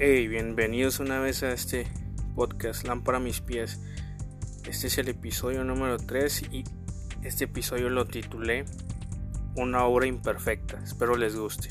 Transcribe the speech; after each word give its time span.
Hey, 0.00 0.28
bienvenidos 0.28 1.00
una 1.00 1.18
vez 1.18 1.42
a 1.42 1.52
este 1.52 1.88
podcast 2.36 2.86
Lámpara 2.86 3.18
mis 3.18 3.40
pies. 3.40 3.80
Este 4.64 4.86
es 4.86 4.96
el 4.96 5.08
episodio 5.08 5.64
número 5.64 5.96
3 5.96 6.52
y 6.52 6.62
este 7.24 7.46
episodio 7.46 7.90
lo 7.90 8.06
titulé 8.06 8.64
Una 9.56 9.84
obra 9.86 10.06
imperfecta. 10.06 10.78
Espero 10.84 11.16
les 11.16 11.34
guste. 11.34 11.70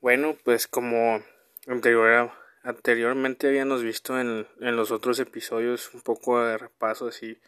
Bueno, 0.00 0.34
pues 0.42 0.66
como 0.66 1.22
anterior, 1.66 2.32
anteriormente 2.62 3.48
habíamos 3.48 3.82
visto 3.82 4.18
en, 4.18 4.46
en, 4.62 4.76
los 4.76 4.92
otros 4.92 5.18
episodios 5.18 5.92
un 5.92 6.00
poco 6.00 6.42
de 6.42 6.56
repaso 6.56 7.08
así 7.08 7.38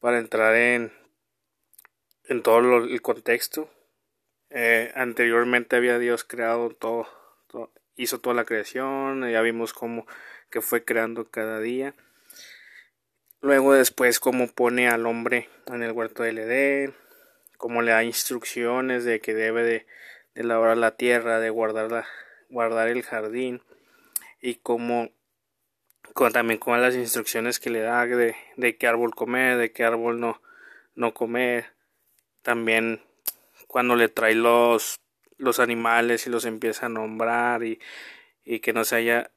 para 0.00 0.20
entrar 0.20 0.54
en, 0.54 0.90
en 2.30 2.42
todo 2.42 2.78
el 2.78 3.02
contexto 3.02 3.73
eh, 4.56 4.92
anteriormente 4.94 5.74
había 5.74 5.98
Dios 5.98 6.22
creado 6.22 6.70
todo, 6.70 7.08
hizo 7.96 8.20
toda 8.20 8.36
la 8.36 8.44
creación, 8.44 9.28
ya 9.28 9.40
vimos 9.40 9.72
cómo 9.72 10.06
que 10.48 10.60
fue 10.60 10.84
creando 10.84 11.28
cada 11.28 11.58
día. 11.58 11.92
Luego 13.40 13.74
después 13.74 14.20
cómo 14.20 14.46
pone 14.46 14.88
al 14.88 15.06
hombre 15.06 15.48
en 15.66 15.82
el 15.82 15.90
huerto 15.90 16.22
del 16.22 16.38
Edén, 16.38 16.94
cómo 17.58 17.82
le 17.82 17.90
da 17.90 18.04
instrucciones 18.04 19.04
de 19.04 19.20
que 19.20 19.34
debe 19.34 19.64
de, 19.64 19.86
de 20.36 20.44
labrar 20.44 20.76
la 20.76 20.96
tierra, 20.96 21.40
de 21.40 21.50
guardar, 21.50 22.04
guardar 22.48 22.86
el 22.86 23.02
jardín 23.02 23.60
y 24.40 24.54
cómo 24.54 25.10
también 26.32 26.60
con 26.60 26.80
las 26.80 26.94
instrucciones 26.94 27.58
que 27.58 27.70
le 27.70 27.80
da 27.80 28.06
de, 28.06 28.36
de 28.56 28.76
qué 28.76 28.86
árbol 28.86 29.16
comer, 29.16 29.58
de 29.58 29.72
qué 29.72 29.82
árbol 29.82 30.20
no, 30.20 30.40
no 30.94 31.12
comer. 31.12 31.72
También 32.42 33.02
cuando 33.74 33.96
le 33.96 34.08
trae 34.08 34.36
los, 34.36 35.00
los 35.36 35.58
animales 35.58 36.28
y 36.28 36.30
los 36.30 36.44
empieza 36.44 36.86
a 36.86 36.88
nombrar 36.88 37.64
y, 37.64 37.80
y 38.44 38.60
que 38.60 38.72
no 38.72 38.84
se 38.84 38.94
haya 38.94 39.32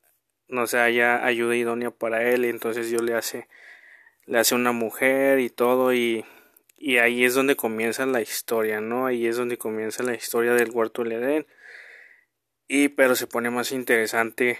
no 0.48 0.66
ayuda 0.72 1.56
idónea 1.56 1.90
para 1.90 2.22
él 2.22 2.46
entonces 2.46 2.88
Dios 2.88 3.02
le 3.02 3.16
hace 3.16 3.48
le 4.28 4.38
hace 4.38 4.54
una 4.54 4.74
mujer 4.74 5.40
y 5.40 5.50
todo 5.50 5.92
y, 5.92 6.24
y 6.78 6.98
ahí 6.98 7.26
es 7.26 7.34
donde 7.34 7.56
comienza 7.56 8.06
la 8.06 8.22
historia, 8.22 8.80
¿no? 8.80 9.08
Ahí 9.08 9.26
es 9.26 9.38
donde 9.38 9.58
comienza 9.58 10.04
la 10.04 10.14
historia 10.14 10.54
del 10.54 10.70
huerto 10.70 11.04
del 11.04 11.14
Edén. 11.14 11.48
Y 12.68 12.90
pero 12.90 13.16
se 13.16 13.26
pone 13.26 13.50
más 13.50 13.72
interesante 13.72 14.60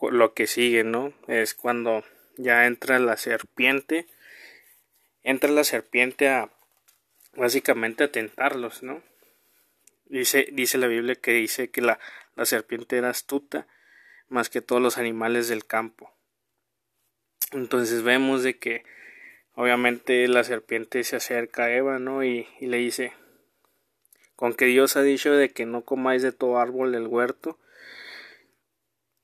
lo 0.00 0.34
que 0.34 0.46
sigue, 0.46 0.84
¿no? 0.84 1.12
Es 1.26 1.54
cuando 1.54 2.04
ya 2.36 2.66
entra 2.66 3.00
la 3.00 3.16
serpiente, 3.16 4.06
entra 5.24 5.50
la 5.50 5.64
serpiente 5.64 6.28
a, 6.28 6.55
básicamente 7.36 8.04
a 8.04 8.12
tentarlos, 8.12 8.82
¿no? 8.82 9.02
Dice, 10.06 10.48
dice 10.52 10.78
la 10.78 10.86
Biblia 10.86 11.16
que 11.16 11.32
dice 11.32 11.70
que 11.70 11.80
la, 11.80 11.98
la 12.34 12.46
serpiente 12.46 12.96
era 12.96 13.10
astuta 13.10 13.66
más 14.28 14.50
que 14.50 14.60
todos 14.60 14.80
los 14.80 14.98
animales 14.98 15.48
del 15.48 15.64
campo. 15.64 16.12
Entonces 17.52 18.02
vemos 18.02 18.42
de 18.42 18.58
que 18.58 18.84
obviamente 19.54 20.26
la 20.28 20.44
serpiente 20.44 21.02
se 21.04 21.16
acerca 21.16 21.64
a 21.64 21.72
Eva, 21.72 21.98
¿no? 21.98 22.24
Y, 22.24 22.46
y, 22.60 22.66
le 22.66 22.78
dice, 22.78 23.12
con 24.36 24.54
que 24.54 24.66
Dios 24.66 24.96
ha 24.96 25.02
dicho 25.02 25.32
de 25.32 25.50
que 25.50 25.66
no 25.66 25.84
comáis 25.84 26.22
de 26.22 26.32
todo 26.32 26.58
árbol 26.58 26.92
del 26.92 27.06
huerto. 27.06 27.58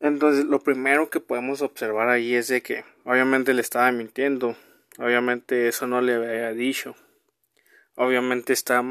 Entonces 0.01 0.45
lo 0.45 0.61
primero 0.61 1.11
que 1.11 1.21
podemos 1.21 1.63
observar 1.63 2.09
ahí 2.09 2.35
es 2.35 2.49
de 2.49 2.61
que 2.61 2.85
obviamente 3.05 3.55
le 3.55 3.61
estaba 3.61 3.91
mintiendo, 3.93 4.57
obviamente 4.99 5.69
eso 5.69 5.87
no 5.87 6.01
le 6.01 6.15
había 6.15 6.53
dicho 6.53 6.97
obviamente 7.95 8.53
está 8.53 8.83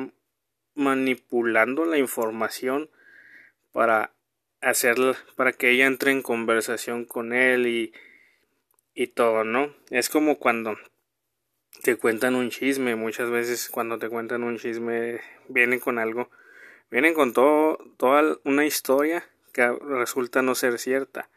manipulando 0.75 1.85
la 1.85 1.97
información 1.97 2.89
para 3.71 4.13
hacerla 4.61 5.17
para 5.35 5.53
que 5.53 5.71
ella 5.71 5.85
entre 5.85 6.11
en 6.11 6.21
conversación 6.21 7.05
con 7.05 7.33
él 7.33 7.67
y 7.67 7.93
y 8.93 9.07
todo, 9.07 9.43
¿no? 9.43 9.73
Es 9.89 10.09
como 10.09 10.37
cuando 10.37 10.77
te 11.83 11.95
cuentan 11.95 12.35
un 12.35 12.49
chisme, 12.49 12.95
muchas 12.95 13.29
veces 13.29 13.69
cuando 13.69 13.97
te 13.97 14.09
cuentan 14.09 14.43
un 14.43 14.57
chisme 14.57 15.21
vienen 15.47 15.79
con 15.79 15.97
algo, 15.97 16.29
vienen 16.89 17.13
con 17.13 17.33
todo 17.33 17.77
toda 17.97 18.37
una 18.43 18.65
historia 18.65 19.27
que 19.53 19.67
resulta 19.71 20.41
no 20.41 20.55
ser 20.55 20.77
cierta. 20.77 21.29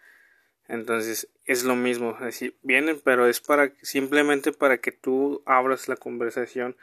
Entonces 0.67 1.29
es 1.45 1.65
lo 1.65 1.77
mismo, 1.77 2.17
vienen, 2.63 3.01
pero 3.05 3.27
es 3.27 3.41
para 3.41 3.73
simplemente 3.83 4.53
para 4.53 4.79
que 4.79 4.93
tú 4.93 5.43
abras 5.47 5.89
la 5.89 5.97
conversación 5.97 6.77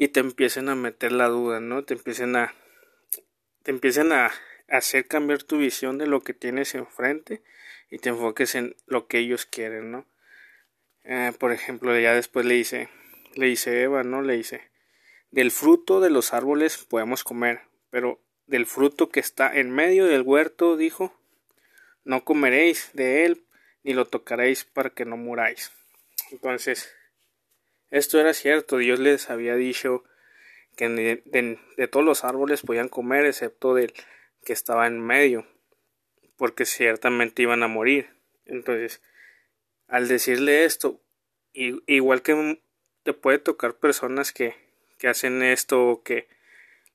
y 0.00 0.08
te 0.08 0.20
empiecen 0.20 0.68
a 0.68 0.76
meter 0.76 1.10
la 1.10 1.26
duda, 1.26 1.58
¿no? 1.58 1.82
Te 1.82 1.94
empiecen 1.94 2.36
a 2.36 2.54
te 3.64 3.72
empiecen 3.72 4.12
a 4.12 4.30
hacer 4.68 5.08
cambiar 5.08 5.42
tu 5.42 5.58
visión 5.58 5.98
de 5.98 6.06
lo 6.06 6.20
que 6.20 6.34
tienes 6.34 6.76
enfrente 6.76 7.42
y 7.90 7.98
te 7.98 8.10
enfoques 8.10 8.54
en 8.54 8.76
lo 8.86 9.08
que 9.08 9.18
ellos 9.18 9.44
quieren, 9.44 9.90
¿no? 9.90 10.06
Eh, 11.02 11.32
por 11.38 11.50
ejemplo, 11.50 11.98
ya 11.98 12.14
después 12.14 12.46
le 12.46 12.54
dice, 12.54 12.88
le 13.34 13.46
dice 13.46 13.82
Eva, 13.82 14.04
¿no? 14.04 14.22
Le 14.22 14.36
dice, 14.36 14.70
del 15.32 15.50
fruto 15.50 16.00
de 16.00 16.10
los 16.10 16.32
árboles 16.32 16.78
podemos 16.78 17.24
comer, 17.24 17.62
pero 17.90 18.20
del 18.46 18.66
fruto 18.66 19.08
que 19.08 19.18
está 19.18 19.52
en 19.52 19.70
medio 19.70 20.06
del 20.06 20.22
huerto, 20.22 20.76
dijo, 20.76 21.12
no 22.04 22.24
comeréis 22.24 22.90
de 22.92 23.24
él, 23.24 23.44
ni 23.82 23.94
lo 23.94 24.04
tocaréis 24.04 24.64
para 24.64 24.90
que 24.90 25.04
no 25.04 25.16
muráis. 25.16 25.72
Entonces, 26.30 26.88
esto 27.90 28.20
era 28.20 28.34
cierto, 28.34 28.78
Dios 28.78 28.98
les 28.98 29.30
había 29.30 29.54
dicho 29.54 30.04
que 30.76 30.88
de, 30.88 31.88
todos 31.88 32.04
los 32.04 32.24
árboles 32.24 32.62
podían 32.62 32.88
comer 32.88 33.26
excepto 33.26 33.74
del 33.74 33.92
que 34.44 34.52
estaba 34.52 34.86
en 34.86 35.00
medio, 35.00 35.46
porque 36.36 36.66
ciertamente 36.66 37.42
iban 37.42 37.62
a 37.62 37.68
morir. 37.68 38.10
Entonces, 38.46 39.02
al 39.88 40.06
decirle 40.06 40.64
esto, 40.64 41.00
igual 41.52 42.22
que 42.22 42.62
te 43.02 43.12
puede 43.12 43.38
tocar 43.38 43.74
personas 43.74 44.32
que, 44.32 44.54
que 44.98 45.08
hacen 45.08 45.42
esto 45.42 45.88
o 45.88 46.02
que 46.02 46.28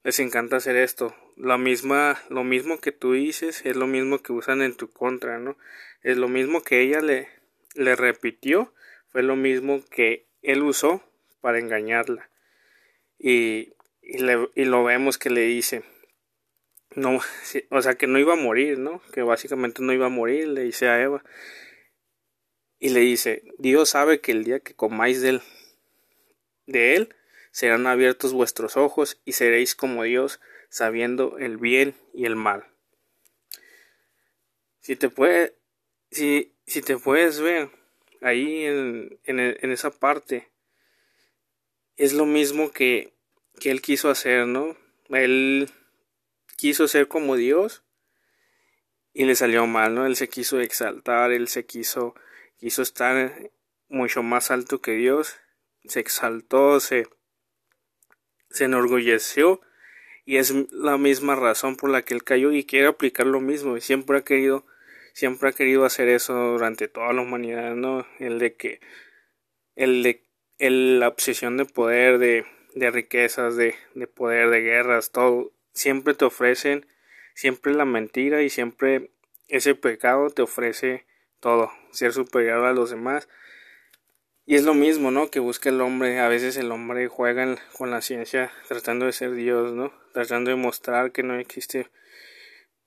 les 0.03 0.19
encanta 0.19 0.57
hacer 0.57 0.75
esto, 0.75 1.15
lo 1.35 1.57
misma, 1.57 2.21
lo 2.29 2.43
mismo 2.43 2.79
que 2.79 2.91
tú 2.91 3.13
dices 3.13 3.65
es 3.65 3.75
lo 3.75 3.87
mismo 3.87 4.19
que 4.19 4.33
usan 4.33 4.61
en 4.61 4.75
tu 4.75 4.91
contra, 4.91 5.39
¿no? 5.39 5.57
Es 6.03 6.17
lo 6.17 6.27
mismo 6.27 6.61
que 6.61 6.81
ella 6.81 7.01
le, 7.01 7.27
le 7.75 7.95
repitió, 7.95 8.73
fue 9.07 9.23
lo 9.23 9.35
mismo 9.35 9.83
que 9.89 10.27
él 10.43 10.61
usó 10.61 11.01
para 11.41 11.59
engañarla. 11.59 12.29
Y, 13.17 13.73
y, 14.01 14.17
lo 14.65 14.83
vemos 14.83 15.17
que 15.17 15.29
le 15.29 15.41
dice, 15.41 15.83
no, 16.95 17.19
o 17.69 17.81
sea, 17.81 17.95
que 17.95 18.07
no 18.07 18.19
iba 18.19 18.33
a 18.33 18.37
morir, 18.37 18.77
¿no? 18.77 19.01
Que 19.11 19.21
básicamente 19.23 19.81
no 19.81 19.93
iba 19.93 20.07
a 20.07 20.09
morir, 20.09 20.49
le 20.49 20.63
dice 20.63 20.89
a 20.89 21.01
Eva. 21.01 21.23
Y 22.79 22.89
le 22.89 22.99
dice, 22.99 23.43
Dios 23.57 23.89
sabe 23.89 24.19
que 24.19 24.33
el 24.33 24.43
día 24.43 24.59
que 24.59 24.75
comáis 24.75 25.21
de 25.21 25.29
él, 25.29 25.41
de 26.65 26.95
él, 26.95 27.15
serán 27.51 27.87
abiertos 27.87 28.33
vuestros 28.33 28.77
ojos 28.77 29.21
y 29.25 29.33
seréis 29.33 29.75
como 29.75 30.03
Dios, 30.03 30.41
sabiendo 30.69 31.37
el 31.37 31.57
bien 31.57 31.95
y 32.13 32.25
el 32.25 32.35
mal. 32.35 32.65
Si 34.81 34.95
te 34.97 35.09
puede, 35.09 35.55
si, 36.11 36.53
si 36.65 36.81
te 36.81 36.97
puedes 36.97 37.39
ver, 37.39 37.69
ahí 38.23 38.65
en, 38.65 39.19
en, 39.25 39.39
en, 39.39 39.71
esa 39.71 39.91
parte 39.91 40.49
es 41.97 42.13
lo 42.13 42.25
mismo 42.25 42.71
que, 42.71 43.13
que 43.59 43.69
él 43.69 43.81
quiso 43.81 44.09
hacer, 44.09 44.47
¿no? 44.47 44.75
Él 45.09 45.69
quiso 46.55 46.87
ser 46.87 47.07
como 47.07 47.35
Dios 47.35 47.83
y 49.13 49.25
le 49.25 49.35
salió 49.35 49.67
mal, 49.67 49.93
¿no? 49.93 50.05
Él 50.05 50.15
se 50.15 50.29
quiso 50.29 50.59
exaltar, 50.59 51.31
él 51.31 51.47
se 51.47 51.65
quiso, 51.65 52.15
quiso 52.57 52.81
estar 52.81 53.51
mucho 53.89 54.23
más 54.23 54.49
alto 54.49 54.81
que 54.81 54.93
Dios, 54.93 55.35
se 55.85 55.99
exaltó, 55.99 56.79
se, 56.79 57.07
se 58.49 58.65
enorgulleció 58.65 59.61
y 60.25 60.37
es 60.37 60.53
la 60.71 60.97
misma 60.97 61.35
razón 61.35 61.75
por 61.75 61.89
la 61.89 62.03
que 62.03 62.13
él 62.13 62.23
cayó 62.23 62.51
y 62.53 62.63
quiere 62.63 62.87
aplicar 62.87 63.27
lo 63.27 63.41
mismo 63.41 63.75
y 63.75 63.81
siempre 63.81 64.17
ha 64.17 64.23
querido 64.23 64.65
siempre 65.13 65.49
ha 65.49 65.53
querido 65.53 65.85
hacer 65.85 66.09
eso 66.09 66.33
durante 66.33 66.87
toda 66.87 67.13
la 67.13 67.21
humanidad, 67.21 67.75
¿no? 67.75 68.05
El 68.19 68.39
de 68.39 68.55
que 68.55 68.81
el 69.75 70.03
de 70.03 70.23
el, 70.59 70.99
la 70.99 71.07
obsesión 71.07 71.57
de 71.57 71.65
poder, 71.65 72.19
de, 72.19 72.45
de 72.75 72.91
riquezas, 72.91 73.55
de, 73.55 73.75
de 73.95 74.07
poder, 74.07 74.49
de 74.49 74.61
guerras, 74.61 75.11
todo, 75.11 75.51
siempre 75.73 76.13
te 76.13 76.25
ofrecen, 76.25 76.85
siempre 77.33 77.73
la 77.73 77.85
mentira 77.85 78.43
y 78.43 78.49
siempre 78.49 79.11
ese 79.47 79.75
pecado 79.75 80.29
te 80.29 80.41
ofrece 80.41 81.05
todo, 81.39 81.71
ser 81.91 82.13
superior 82.13 82.65
a 82.65 82.73
los 82.73 82.89
demás. 82.89 83.27
Y 84.45 84.55
es 84.55 84.63
lo 84.63 84.73
mismo, 84.73 85.09
¿no? 85.11 85.29
Que 85.29 85.39
busca 85.39 85.69
el 85.69 85.79
hombre. 85.79 86.19
A 86.19 86.27
veces 86.27 86.57
el 86.57 86.71
hombre 86.71 87.07
juega 87.07 87.55
con 87.77 87.91
la 87.91 88.01
ciencia 88.01 88.51
tratando 88.67 89.05
de 89.05 89.13
ser 89.13 89.33
Dios, 89.33 89.71
¿no? 89.71 89.93
Tratando 90.13 90.49
de 90.51 90.57
mostrar 90.57 91.11
que 91.11 91.23
no 91.23 91.39
existe 91.39 91.87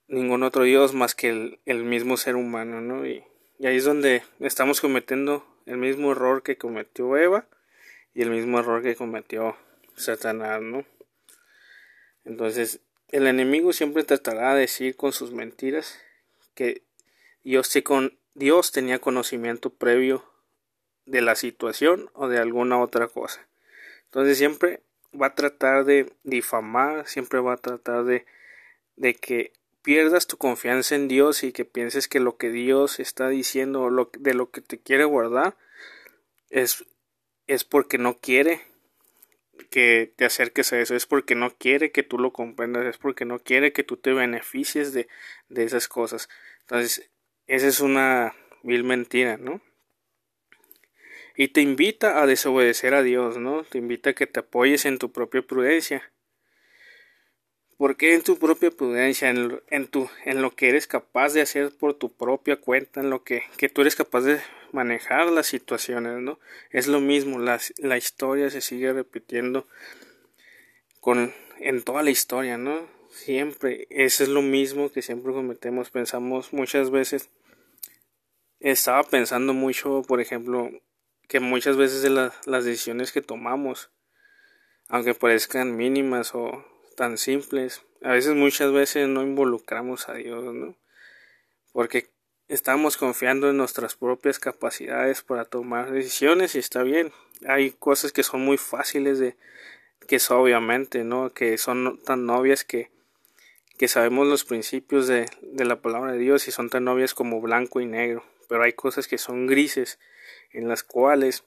ningún 0.08 0.42
otro 0.42 0.64
Dios 0.64 0.94
más 0.94 1.14
que 1.14 1.30
el, 1.30 1.58
el 1.66 1.84
mismo 1.84 2.16
ser 2.16 2.36
humano, 2.36 2.80
¿no? 2.80 3.06
Y, 3.06 3.24
ahí 3.60 3.76
es 3.76 3.84
donde 3.84 4.22
estamos 4.40 4.80
cometiendo 4.80 5.46
el 5.66 5.78
mismo 5.78 6.12
error 6.12 6.42
que 6.42 6.58
cometió 6.58 7.16
Eva 7.16 7.46
y 8.14 8.22
el 8.22 8.30
mismo 8.30 8.58
error 8.58 8.82
que 8.82 8.96
cometió 8.96 9.56
Satanás, 9.96 10.60
¿no? 10.62 10.84
Entonces, 12.24 12.80
el 13.08 13.26
enemigo 13.26 13.72
siempre 13.72 14.04
tratará 14.04 14.54
de 14.54 14.62
decir 14.62 14.96
con 14.96 15.12
sus 15.12 15.32
mentiras 15.32 15.98
que 16.54 16.82
Dios, 17.44 17.72
con, 17.84 18.18
Dios 18.34 18.72
tenía 18.72 18.98
conocimiento 18.98 19.70
previo 19.70 20.24
de 21.04 21.22
la 21.22 21.36
situación 21.36 22.10
o 22.14 22.28
de 22.28 22.38
alguna 22.38 22.80
otra 22.80 23.06
cosa. 23.06 23.46
Entonces 24.06 24.38
siempre 24.38 24.80
va 25.18 25.28
a 25.28 25.34
tratar 25.34 25.84
de 25.84 26.12
difamar, 26.24 27.06
siempre 27.06 27.38
va 27.40 27.54
a 27.54 27.58
tratar 27.58 28.04
de, 28.04 28.26
de 28.96 29.14
que 29.14 29.52
pierdas 29.86 30.26
tu 30.26 30.36
confianza 30.36 30.96
en 30.96 31.06
Dios 31.06 31.44
y 31.44 31.52
que 31.52 31.64
pienses 31.64 32.08
que 32.08 32.18
lo 32.18 32.36
que 32.36 32.50
Dios 32.50 32.98
está 32.98 33.28
diciendo 33.28 33.88
de 34.18 34.34
lo 34.34 34.50
que 34.50 34.60
te 34.60 34.80
quiere 34.80 35.04
guardar 35.04 35.56
es, 36.50 36.84
es 37.46 37.62
porque 37.62 37.96
no 37.96 38.18
quiere 38.18 38.62
que 39.70 40.12
te 40.16 40.24
acerques 40.24 40.72
a 40.72 40.80
eso, 40.80 40.96
es 40.96 41.06
porque 41.06 41.36
no 41.36 41.54
quiere 41.56 41.92
que 41.92 42.02
tú 42.02 42.18
lo 42.18 42.32
comprendas, 42.32 42.84
es 42.84 42.98
porque 42.98 43.24
no 43.24 43.38
quiere 43.38 43.72
que 43.72 43.84
tú 43.84 43.96
te 43.96 44.12
beneficies 44.12 44.92
de, 44.92 45.06
de 45.48 45.62
esas 45.62 45.86
cosas. 45.86 46.28
Entonces, 46.62 47.08
esa 47.46 47.68
es 47.68 47.78
una 47.78 48.34
vil 48.64 48.82
mentira, 48.82 49.36
¿no? 49.36 49.62
Y 51.36 51.48
te 51.48 51.60
invita 51.60 52.20
a 52.20 52.26
desobedecer 52.26 52.92
a 52.92 53.04
Dios, 53.04 53.38
¿no? 53.38 53.62
Te 53.62 53.78
invita 53.78 54.10
a 54.10 54.14
que 54.14 54.26
te 54.26 54.40
apoyes 54.40 54.84
en 54.84 54.98
tu 54.98 55.12
propia 55.12 55.42
prudencia. 55.42 56.12
¿Por 57.76 57.96
qué 57.96 58.14
en 58.14 58.22
tu 58.22 58.38
propia 58.38 58.70
prudencia, 58.70 59.28
en, 59.28 59.60
en, 59.68 59.86
tu, 59.86 60.08
en 60.24 60.40
lo 60.40 60.54
que 60.54 60.70
eres 60.70 60.86
capaz 60.86 61.34
de 61.34 61.42
hacer 61.42 61.76
por 61.76 61.92
tu 61.92 62.10
propia 62.10 62.56
cuenta, 62.56 63.00
en 63.00 63.10
lo 63.10 63.22
que, 63.22 63.42
que 63.58 63.68
tú 63.68 63.82
eres 63.82 63.96
capaz 63.96 64.22
de 64.22 64.40
manejar 64.72 65.30
las 65.30 65.46
situaciones, 65.46 66.22
¿no? 66.22 66.38
Es 66.70 66.86
lo 66.86 67.00
mismo, 67.00 67.38
la, 67.38 67.60
la 67.78 67.98
historia 67.98 68.48
se 68.48 68.62
sigue 68.62 68.92
repitiendo 68.94 69.66
con, 71.00 71.34
en 71.60 71.82
toda 71.82 72.02
la 72.02 72.10
historia, 72.10 72.56
¿no? 72.56 72.88
Siempre, 73.10 73.86
eso 73.90 74.22
es 74.22 74.30
lo 74.30 74.40
mismo 74.40 74.90
que 74.90 75.02
siempre 75.02 75.32
cometemos, 75.32 75.90
pensamos 75.90 76.54
muchas 76.54 76.90
veces, 76.90 77.28
estaba 78.60 79.02
pensando 79.02 79.52
mucho, 79.52 80.02
por 80.08 80.22
ejemplo, 80.22 80.70
que 81.28 81.40
muchas 81.40 81.76
veces 81.76 82.00
de 82.00 82.10
las 82.10 82.64
decisiones 82.64 83.12
que 83.12 83.20
tomamos, 83.20 83.90
aunque 84.88 85.12
parezcan 85.14 85.76
mínimas 85.76 86.34
o 86.34 86.64
tan 86.96 87.18
simples, 87.18 87.82
a 88.02 88.10
veces 88.12 88.34
muchas 88.34 88.72
veces 88.72 89.06
no 89.06 89.22
involucramos 89.22 90.08
a 90.08 90.14
Dios, 90.14 90.52
¿no? 90.52 90.74
Porque 91.72 92.08
estamos 92.48 92.96
confiando 92.96 93.50
en 93.50 93.56
nuestras 93.56 93.94
propias 93.94 94.38
capacidades 94.38 95.22
para 95.22 95.44
tomar 95.44 95.92
decisiones 95.92 96.54
y 96.54 96.58
está 96.58 96.82
bien. 96.82 97.12
Hay 97.46 97.70
cosas 97.70 98.12
que 98.12 98.22
son 98.22 98.40
muy 98.40 98.56
fáciles 98.56 99.18
de 99.18 99.36
que 100.08 100.16
es 100.16 100.30
obviamente, 100.30 101.04
¿no? 101.04 101.32
Que 101.32 101.58
son 101.58 102.02
tan 102.02 102.26
novias 102.26 102.64
que 102.64 102.90
que 103.78 103.88
sabemos 103.88 104.26
los 104.26 104.44
principios 104.44 105.06
de, 105.06 105.26
de 105.42 105.64
la 105.64 105.80
palabra 105.82 106.12
de 106.12 106.18
Dios 106.18 106.48
y 106.48 106.50
son 106.50 106.70
tan 106.70 106.84
novias 106.84 107.14
como 107.14 107.40
blanco 107.40 107.80
y 107.80 107.86
negro, 107.86 108.24
pero 108.48 108.62
hay 108.62 108.72
cosas 108.72 109.06
que 109.06 109.18
son 109.18 109.46
grises 109.46 109.98
en 110.52 110.68
las 110.68 110.82
cuales 110.82 111.44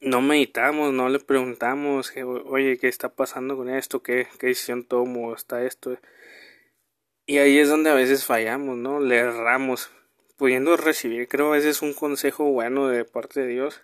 no 0.00 0.20
meditamos, 0.20 0.92
no 0.92 1.08
le 1.08 1.18
preguntamos, 1.18 2.12
oye, 2.46 2.78
¿qué 2.78 2.88
está 2.88 3.08
pasando 3.08 3.56
con 3.56 3.68
esto? 3.68 4.02
¿Qué, 4.02 4.28
qué 4.38 4.48
decisión 4.48 4.84
tomo? 4.84 5.34
¿Está 5.34 5.64
esto? 5.64 5.98
Y 7.26 7.38
ahí 7.38 7.58
es 7.58 7.68
donde 7.68 7.90
a 7.90 7.94
veces 7.94 8.24
fallamos, 8.24 8.76
¿no? 8.76 9.00
Le 9.00 9.16
erramos, 9.16 9.90
pudiendo 10.36 10.76
recibir, 10.76 11.28
creo, 11.28 11.48
a 11.48 11.56
veces 11.56 11.82
un 11.82 11.92
consejo 11.92 12.44
bueno 12.44 12.88
de 12.88 13.04
parte 13.04 13.40
de 13.40 13.48
Dios. 13.48 13.82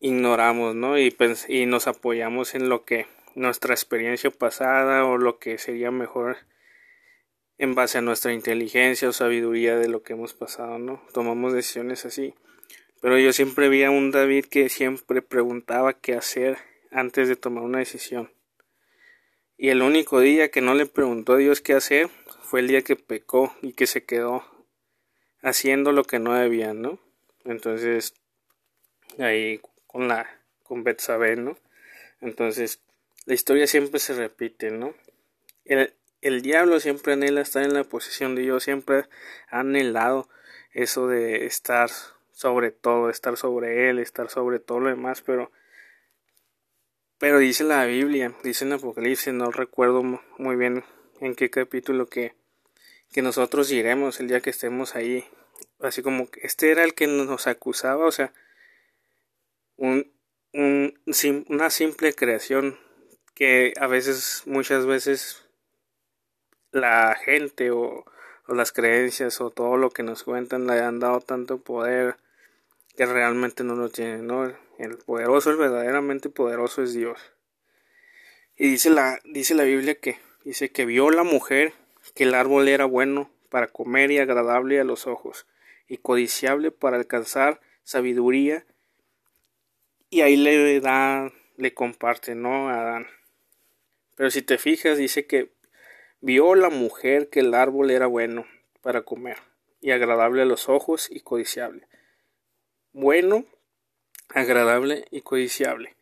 Ignoramos, 0.00 0.74
¿no? 0.74 0.98
Y, 0.98 1.16
y 1.48 1.66
nos 1.66 1.86
apoyamos 1.86 2.54
en 2.54 2.68
lo 2.68 2.84
que 2.84 3.06
nuestra 3.34 3.74
experiencia 3.74 4.30
pasada 4.30 5.04
o 5.06 5.18
lo 5.18 5.38
que 5.38 5.58
sería 5.58 5.90
mejor 5.90 6.36
en 7.58 7.74
base 7.74 7.98
a 7.98 8.02
nuestra 8.02 8.32
inteligencia 8.32 9.08
o 9.08 9.12
sabiduría 9.12 9.76
de 9.76 9.88
lo 9.88 10.02
que 10.02 10.12
hemos 10.12 10.34
pasado, 10.34 10.78
¿no? 10.78 11.02
Tomamos 11.12 11.52
decisiones 11.52 12.04
así. 12.04 12.34
Pero 13.04 13.18
yo 13.18 13.34
siempre 13.34 13.68
vi 13.68 13.82
a 13.82 13.90
un 13.90 14.10
David 14.10 14.46
que 14.46 14.70
siempre 14.70 15.20
preguntaba 15.20 15.92
qué 15.92 16.14
hacer 16.14 16.56
antes 16.90 17.28
de 17.28 17.36
tomar 17.36 17.62
una 17.62 17.80
decisión. 17.80 18.32
Y 19.58 19.68
el 19.68 19.82
único 19.82 20.20
día 20.20 20.50
que 20.50 20.62
no 20.62 20.72
le 20.72 20.86
preguntó 20.86 21.34
a 21.34 21.36
Dios 21.36 21.60
qué 21.60 21.74
hacer 21.74 22.08
fue 22.40 22.60
el 22.60 22.68
día 22.68 22.80
que 22.80 22.96
pecó 22.96 23.54
y 23.60 23.74
que 23.74 23.86
se 23.86 24.06
quedó 24.06 24.42
haciendo 25.42 25.92
lo 25.92 26.04
que 26.04 26.18
no 26.18 26.32
debía, 26.32 26.72
¿no? 26.72 26.98
Entonces, 27.44 28.14
ahí 29.18 29.60
con 29.86 30.08
la 30.08 30.40
con 30.62 30.82
Betsabé, 30.82 31.36
¿no? 31.36 31.58
Entonces, 32.22 32.80
la 33.26 33.34
historia 33.34 33.66
siempre 33.66 34.00
se 34.00 34.14
repite, 34.14 34.70
¿no? 34.70 34.94
El, 35.66 35.92
el 36.22 36.40
diablo 36.40 36.80
siempre 36.80 37.12
anhela 37.12 37.42
estar 37.42 37.64
en 37.64 37.74
la 37.74 37.84
posición 37.84 38.34
de 38.34 38.40
Dios, 38.40 38.64
siempre 38.64 39.04
ha 39.50 39.60
anhelado 39.60 40.26
eso 40.72 41.06
de 41.06 41.44
estar 41.44 41.90
sobre 42.34 42.70
todo, 42.72 43.08
estar 43.08 43.38
sobre 43.38 43.88
él, 43.88 43.98
estar 43.98 44.28
sobre 44.28 44.58
todo 44.58 44.80
lo 44.80 44.90
demás, 44.90 45.22
pero 45.22 45.50
pero 47.24 47.38
dice 47.38 47.64
la 47.64 47.86
Biblia, 47.86 48.34
dice 48.42 48.66
en 48.66 48.74
Apocalipsis, 48.74 49.32
no 49.32 49.50
recuerdo 49.50 50.02
muy 50.02 50.56
bien 50.56 50.84
en 51.20 51.34
qué 51.34 51.48
capítulo 51.48 52.06
que, 52.06 52.34
que 53.12 53.22
nosotros 53.22 53.70
iremos 53.70 54.20
el 54.20 54.28
día 54.28 54.42
que 54.42 54.50
estemos 54.50 54.94
ahí. 54.94 55.24
Así 55.80 56.02
como 56.02 56.28
que 56.30 56.40
este 56.42 56.70
era 56.70 56.84
el 56.84 56.92
que 56.92 57.06
nos 57.06 57.46
acusaba, 57.46 58.04
o 58.04 58.10
sea, 58.10 58.32
un, 59.76 60.12
un, 60.52 61.00
una 61.48 61.70
simple 61.70 62.12
creación 62.14 62.78
que 63.34 63.72
a 63.80 63.86
veces, 63.86 64.42
muchas 64.44 64.84
veces, 64.84 65.46
la 66.72 67.14
gente 67.14 67.70
o 67.70 68.04
las 68.48 68.72
creencias 68.72 69.40
o 69.40 69.50
todo 69.50 69.76
lo 69.78 69.90
que 69.90 70.02
nos 70.02 70.24
cuentan 70.24 70.66
le 70.66 70.80
han 70.80 71.00
dado 71.00 71.20
tanto 71.20 71.58
poder 71.58 72.16
que 72.96 73.06
realmente 73.06 73.64
no 73.64 73.74
lo 73.74 73.88
tienen, 73.88 74.26
¿no? 74.26 74.52
El 74.78 74.98
poderoso, 74.98 75.50
el 75.50 75.56
verdaderamente 75.56 76.28
poderoso 76.28 76.82
es 76.82 76.94
Dios. 76.94 77.18
Y 78.56 78.68
dice 78.68 78.90
la, 78.90 79.20
dice 79.24 79.54
la 79.54 79.64
Biblia 79.64 79.96
que 79.96 80.18
dice 80.44 80.70
que 80.70 80.84
vio 80.84 81.10
la 81.10 81.24
mujer 81.24 81.72
que 82.14 82.24
el 82.24 82.34
árbol 82.34 82.68
era 82.68 82.84
bueno 82.84 83.30
para 83.48 83.68
comer 83.68 84.10
y 84.10 84.18
agradable 84.18 84.80
a 84.80 84.84
los 84.84 85.06
ojos, 85.06 85.46
y 85.88 85.98
codiciable 85.98 86.70
para 86.70 86.96
alcanzar 86.96 87.60
sabiduría, 87.82 88.64
y 90.10 90.20
ahí 90.22 90.36
le 90.36 90.80
da, 90.80 91.32
le 91.56 91.74
comparte, 91.74 92.34
¿no? 92.34 92.68
A 92.68 92.80
Adán. 92.80 93.06
Pero 94.16 94.30
si 94.30 94.42
te 94.42 94.58
fijas, 94.58 94.98
dice 94.98 95.26
que 95.26 95.52
vio 96.20 96.54
la 96.54 96.70
mujer 96.70 97.28
que 97.30 97.40
el 97.40 97.54
árbol 97.54 97.90
era 97.90 98.06
bueno 98.06 98.46
para 98.80 99.02
comer, 99.02 99.38
y 99.80 99.90
agradable 99.90 100.42
a 100.42 100.46
los 100.46 100.68
ojos, 100.68 101.08
y 101.10 101.20
codiciable. 101.20 101.86
Bueno 102.94 103.44
agradable 104.28 105.04
y 105.10 105.22
codiciable. 105.22 105.96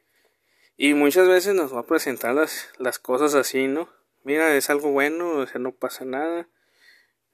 Y 0.77 0.93
muchas 0.93 1.27
veces 1.27 1.55
nos 1.55 1.75
va 1.75 1.81
a 1.81 1.87
presentar 1.87 2.35
las, 2.35 2.71
las 2.79 2.99
cosas 2.99 3.35
así, 3.35 3.67
¿no? 3.67 3.89
Mira, 4.25 4.55
es 4.55 4.69
algo 4.69 4.91
bueno, 4.91 5.31
o 5.39 5.47
sea, 5.47 5.59
no 5.59 5.73
pasa 5.73 6.05
nada, 6.05 6.49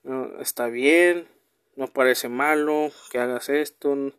no, 0.05 0.41
está 0.41 0.69
bien, 0.69 1.29
no 1.77 1.88
parece 1.88 2.29
malo 2.29 2.91
que 3.11 3.19
hagas 3.19 3.49
esto, 3.49 4.12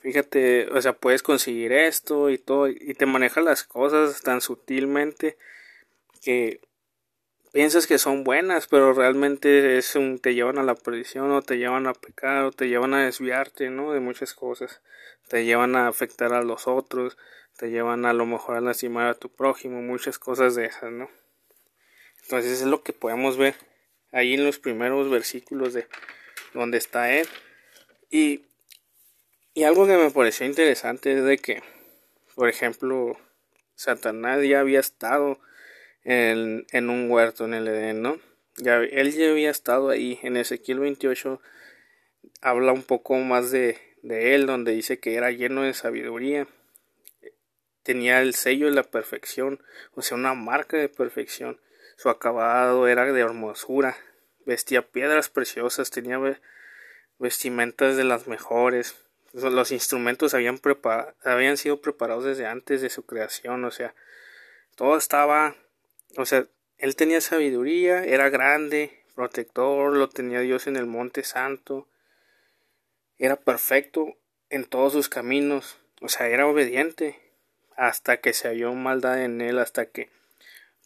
fíjate, 0.00 0.68
o 0.72 0.82
sea, 0.82 0.94
puedes 0.94 1.22
conseguir 1.22 1.72
esto 1.72 2.28
y 2.28 2.38
todo, 2.38 2.68
y 2.68 2.94
te 2.94 3.06
maneja 3.06 3.40
las 3.40 3.64
cosas 3.64 4.20
tan 4.22 4.40
sutilmente 4.40 5.38
que 6.22 6.60
piensas 7.54 7.86
que 7.86 7.98
son 7.98 8.24
buenas, 8.24 8.66
pero 8.66 8.92
realmente 8.94 9.78
es 9.78 9.94
un, 9.94 10.18
te 10.18 10.34
llevan 10.34 10.58
a 10.58 10.64
la 10.64 10.74
perdición 10.74 11.30
o 11.30 11.40
te 11.40 11.56
llevan 11.56 11.86
a 11.86 11.94
pecar 11.94 12.42
o 12.42 12.50
te 12.50 12.68
llevan 12.68 12.94
a 12.94 13.04
desviarte, 13.04 13.70
¿no? 13.70 13.92
De 13.92 14.00
muchas 14.00 14.34
cosas. 14.34 14.80
Te 15.28 15.44
llevan 15.44 15.76
a 15.76 15.86
afectar 15.86 16.32
a 16.32 16.42
los 16.42 16.66
otros, 16.66 17.16
te 17.56 17.70
llevan 17.70 18.06
a 18.06 18.12
lo 18.12 18.26
mejor 18.26 18.56
a 18.56 18.60
lastimar 18.60 19.06
a 19.06 19.14
tu 19.14 19.28
prójimo, 19.28 19.80
muchas 19.82 20.18
cosas 20.18 20.56
de 20.56 20.66
esas, 20.66 20.90
¿no? 20.90 21.08
Entonces 22.24 22.60
es 22.60 22.66
lo 22.66 22.82
que 22.82 22.92
podemos 22.92 23.36
ver 23.36 23.54
ahí 24.10 24.34
en 24.34 24.44
los 24.44 24.58
primeros 24.58 25.08
versículos 25.08 25.74
de 25.74 25.86
donde 26.54 26.78
está 26.78 27.12
él. 27.12 27.28
Y, 28.10 28.46
y 29.54 29.62
algo 29.62 29.86
que 29.86 29.96
me 29.96 30.10
pareció 30.10 30.44
interesante 30.44 31.12
es 31.12 31.24
de 31.24 31.38
que, 31.38 31.62
por 32.34 32.48
ejemplo, 32.48 33.16
Satanás 33.76 34.42
ya 34.44 34.58
había 34.58 34.80
estado 34.80 35.38
en, 36.04 36.90
un 36.90 37.10
huerto 37.10 37.44
en 37.44 37.54
el 37.54 37.66
Edén, 37.68 38.02
¿no? 38.02 38.20
Ya, 38.56 38.76
él 38.76 39.12
ya 39.12 39.30
había 39.30 39.50
estado 39.50 39.90
ahí. 39.90 40.18
En 40.22 40.36
Ezequiel 40.36 40.78
28 40.80 41.40
habla 42.40 42.72
un 42.72 42.82
poco 42.82 43.16
más 43.16 43.50
de, 43.50 43.78
de 44.02 44.34
él, 44.34 44.46
donde 44.46 44.72
dice 44.72 45.00
que 45.00 45.14
era 45.14 45.30
lleno 45.30 45.62
de 45.62 45.74
sabiduría. 45.74 46.46
Tenía 47.82 48.22
el 48.22 48.34
sello 48.34 48.66
de 48.66 48.72
la 48.72 48.84
perfección, 48.84 49.62
o 49.92 50.02
sea, 50.02 50.16
una 50.16 50.34
marca 50.34 50.76
de 50.76 50.88
perfección. 50.88 51.60
Su 51.96 52.08
acabado 52.08 52.88
era 52.88 53.12
de 53.12 53.20
hermosura. 53.20 53.96
Vestía 54.46 54.82
piedras 54.82 55.28
preciosas, 55.30 55.90
tenía 55.90 56.20
vestimentas 57.18 57.96
de 57.96 58.04
las 58.04 58.26
mejores. 58.26 58.94
Los 59.32 59.72
instrumentos 59.72 60.34
habían, 60.34 60.60
habían 61.24 61.56
sido 61.56 61.80
preparados 61.80 62.24
desde 62.24 62.46
antes 62.46 62.80
de 62.82 62.90
su 62.90 63.04
creación, 63.04 63.64
o 63.64 63.70
sea, 63.70 63.94
todo 64.76 64.96
estaba 64.96 65.56
o 66.16 66.26
sea, 66.26 66.46
él 66.78 66.96
tenía 66.96 67.20
sabiduría, 67.20 68.04
era 68.04 68.28
grande, 68.28 69.04
protector, 69.14 69.96
lo 69.96 70.08
tenía 70.08 70.40
Dios 70.40 70.66
en 70.66 70.76
el 70.76 70.86
monte 70.86 71.22
santo, 71.24 71.88
era 73.18 73.36
perfecto 73.36 74.16
en 74.50 74.64
todos 74.64 74.92
sus 74.92 75.08
caminos, 75.08 75.78
o 76.00 76.08
sea, 76.08 76.28
era 76.28 76.46
obediente, 76.46 77.20
hasta 77.76 78.18
que 78.18 78.32
se 78.32 78.48
halló 78.48 78.72
maldad 78.74 79.22
en 79.22 79.40
él, 79.40 79.58
hasta 79.58 79.86
que 79.86 80.10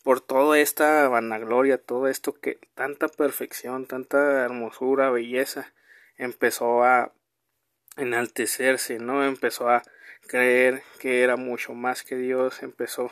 por 0.02 0.20
toda 0.20 0.58
esta 0.58 1.08
vanagloria, 1.08 1.78
todo 1.78 2.08
esto 2.08 2.32
que 2.32 2.58
tanta 2.75 3.08
perfección, 3.08 3.87
tanta 3.87 4.44
hermosura, 4.44 5.11
belleza, 5.11 5.73
empezó 6.16 6.85
a 6.85 7.12
enaltecerse, 7.97 8.99
¿no? 8.99 9.25
Empezó 9.25 9.68
a 9.68 9.82
creer 10.26 10.82
que 10.99 11.23
era 11.23 11.37
mucho 11.37 11.75
más 11.75 12.04
que 12.04 12.16
Dios, 12.16 12.62
empezó 12.62 13.11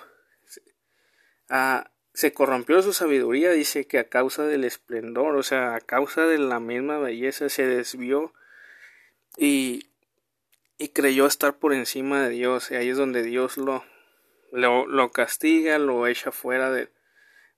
a 1.48 1.90
se 2.16 2.32
corrompió 2.32 2.80
su 2.80 2.94
sabiduría, 2.94 3.50
dice 3.50 3.86
que 3.86 3.98
a 3.98 4.08
causa 4.08 4.46
del 4.46 4.64
esplendor, 4.64 5.36
o 5.36 5.42
sea, 5.42 5.74
a 5.74 5.82
causa 5.82 6.24
de 6.24 6.38
la 6.38 6.60
misma 6.60 6.98
belleza 6.98 7.50
se 7.50 7.66
desvió 7.66 8.32
y, 9.36 9.90
y 10.78 10.88
creyó 10.88 11.26
estar 11.26 11.58
por 11.58 11.74
encima 11.74 12.22
de 12.22 12.30
Dios, 12.30 12.70
y 12.70 12.76
ahí 12.76 12.88
es 12.88 12.96
donde 12.96 13.22
Dios 13.22 13.58
lo, 13.58 13.84
lo, 14.50 14.86
lo 14.86 15.10
castiga, 15.10 15.76
lo 15.78 16.06
echa 16.06 16.32
fuera 16.32 16.70
de, 16.70 16.88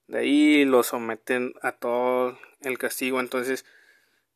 de 0.07 0.19
ahí, 0.19 0.65
lo 0.65 0.83
someten 0.83 1.53
a 1.61 1.71
todo 1.71 2.37
el 2.59 2.77
castigo, 2.77 3.21
entonces 3.21 3.63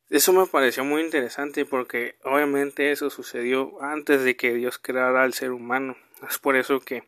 eso 0.08 0.32
me 0.32 0.46
pareció 0.46 0.84
muy 0.84 1.02
interesante 1.02 1.66
porque 1.66 2.16
obviamente 2.24 2.92
eso 2.92 3.10
sucedió 3.10 3.82
antes 3.82 4.24
de 4.24 4.36
que 4.36 4.54
Dios 4.54 4.78
creara 4.78 5.22
al 5.22 5.34
ser 5.34 5.50
humano, 5.50 5.98
es 6.26 6.38
por 6.38 6.56
eso 6.56 6.80
que 6.80 7.04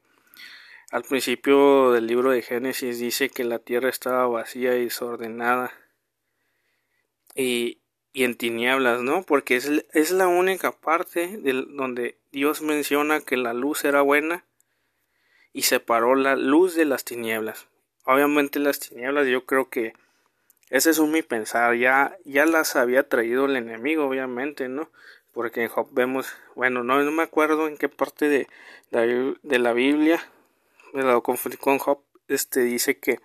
al 0.97 1.03
principio 1.03 1.93
del 1.93 2.07
libro 2.07 2.31
de 2.31 2.41
Génesis 2.41 2.99
dice 2.99 3.29
que 3.29 3.45
la 3.45 3.59
tierra 3.59 3.91
estaba 3.91 4.26
vacía 4.29 4.76
y 4.76 4.85
desordenada 4.85 5.71
y, 7.35 7.81
y 8.15 8.25
en 8.25 8.35
tinieblas, 8.35 9.03
¿no? 9.03 9.23
Porque 9.23 9.57
es, 9.57 9.71
es 9.93 10.11
la 10.11 10.26
única 10.26 10.73
parte 10.73 11.38
donde 11.43 12.17
Dios 12.33 12.62
menciona 12.62 13.21
que 13.21 13.37
la 13.37 13.53
luz 13.53 13.85
era 13.85 14.00
buena 14.00 14.47
y 15.53 15.62
separó 15.62 16.15
la 16.15 16.35
luz 16.35 16.75
de 16.75 16.87
las 16.87 17.05
tinieblas. 17.05 17.67
Obviamente 18.05 18.59
las 18.59 18.81
tinieblas 18.81 19.29
yo 19.29 19.45
creo 19.45 19.69
que 19.69 19.93
ese 20.71 20.88
es 20.88 20.99
un 20.99 21.12
mi 21.12 21.21
pensar, 21.21 21.76
ya, 21.76 22.17
ya 22.25 22.47
las 22.47 22.75
había 22.75 23.07
traído 23.07 23.45
el 23.45 23.57
enemigo, 23.57 24.07
obviamente, 24.07 24.71
¿no? 24.71 24.91
Porque 25.35 25.62
en 25.62 25.69
Job 25.69 25.88
vemos, 25.93 26.35
bueno, 26.55 26.83
no, 26.85 27.03
no 27.03 27.11
me 27.11 27.23
acuerdo 27.23 27.69
en 27.69 27.76
qué 27.76 27.91
parte 27.91 28.31
de, 28.31 28.49
de 29.43 29.59
la 29.59 29.75
Biblia 29.75 30.26
me 30.93 31.02
lo 31.02 31.23
confundí 31.23 31.57
con 31.57 31.78
Job, 31.78 32.02
este 32.28 32.61
dice 32.61 32.99
que 32.99 33.21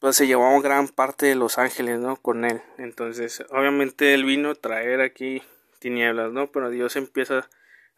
pues 0.00 0.16
se 0.16 0.26
llevó 0.26 0.60
gran 0.60 0.88
parte 0.88 1.26
de 1.26 1.34
los 1.34 1.58
ángeles, 1.58 1.98
¿no? 1.98 2.16
Con 2.16 2.44
él. 2.44 2.62
Entonces, 2.78 3.42
obviamente 3.50 4.14
él 4.14 4.24
vino 4.24 4.50
a 4.50 4.54
traer 4.54 5.00
aquí 5.00 5.42
tinieblas, 5.80 6.32
¿no? 6.32 6.50
Pero 6.52 6.70
Dios 6.70 6.96
empieza 6.96 7.48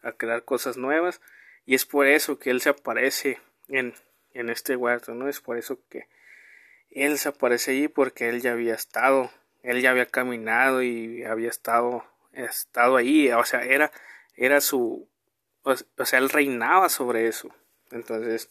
a 0.01 0.11
crear 0.13 0.43
cosas 0.43 0.77
nuevas 0.77 1.21
y 1.65 1.75
es 1.75 1.85
por 1.85 2.07
eso 2.07 2.39
que 2.39 2.49
él 2.49 2.61
se 2.61 2.69
aparece 2.69 3.39
en, 3.67 3.93
en 4.33 4.49
este 4.49 4.75
huerto, 4.75 5.13
¿no? 5.13 5.29
Es 5.29 5.41
por 5.41 5.57
eso 5.57 5.79
que 5.89 6.07
él 6.89 7.17
se 7.17 7.29
aparece 7.29 7.71
allí 7.71 7.87
porque 7.87 8.29
él 8.29 8.41
ya 8.41 8.53
había 8.53 8.73
estado, 8.73 9.31
él 9.63 9.81
ya 9.81 9.91
había 9.91 10.07
caminado 10.07 10.81
y 10.81 11.23
había 11.23 11.49
estado, 11.49 12.03
estado 12.33 12.97
ahí, 12.97 13.31
o 13.31 13.45
sea, 13.45 13.63
era, 13.63 13.91
era 14.35 14.59
su, 14.59 15.07
o 15.63 16.05
sea, 16.05 16.19
él 16.19 16.29
reinaba 16.29 16.89
sobre 16.89 17.27
eso. 17.27 17.53
Entonces, 17.91 18.49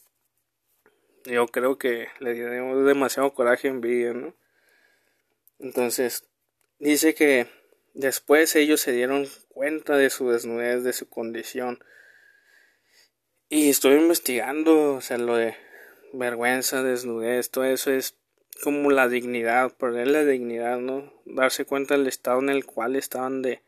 yo 1.24 1.46
creo 1.46 1.78
que 1.78 2.08
le 2.18 2.34
dio 2.34 2.84
demasiado 2.84 3.32
coraje 3.34 3.68
y 3.68 3.70
envidia, 3.70 4.12
¿no? 4.12 4.34
Entonces, 5.58 6.24
dice 6.78 7.14
que 7.14 7.46
después 7.94 8.56
ellos 8.56 8.80
se 8.80 8.92
dieron 8.92 9.28
cuenta 9.48 9.96
de 9.96 10.10
su 10.10 10.30
desnudez, 10.30 10.84
de 10.84 10.92
su 10.92 11.08
condición. 11.08 11.84
Y 13.48 13.68
estoy 13.68 13.94
investigando, 13.94 14.94
o 14.94 15.00
sea, 15.00 15.18
lo 15.18 15.36
de 15.36 15.56
vergüenza, 16.12 16.82
desnudez, 16.82 17.50
todo 17.50 17.64
eso 17.64 17.90
es 17.90 18.16
como 18.62 18.90
la 18.90 19.08
dignidad, 19.08 19.72
perder 19.72 20.08
la 20.08 20.24
dignidad, 20.24 20.78
¿no? 20.78 21.12
Darse 21.24 21.64
cuenta 21.64 21.96
del 21.96 22.06
estado 22.06 22.40
en 22.40 22.50
el 22.50 22.64
cual 22.64 22.96
estaban 22.96 23.42
de 23.42 23.62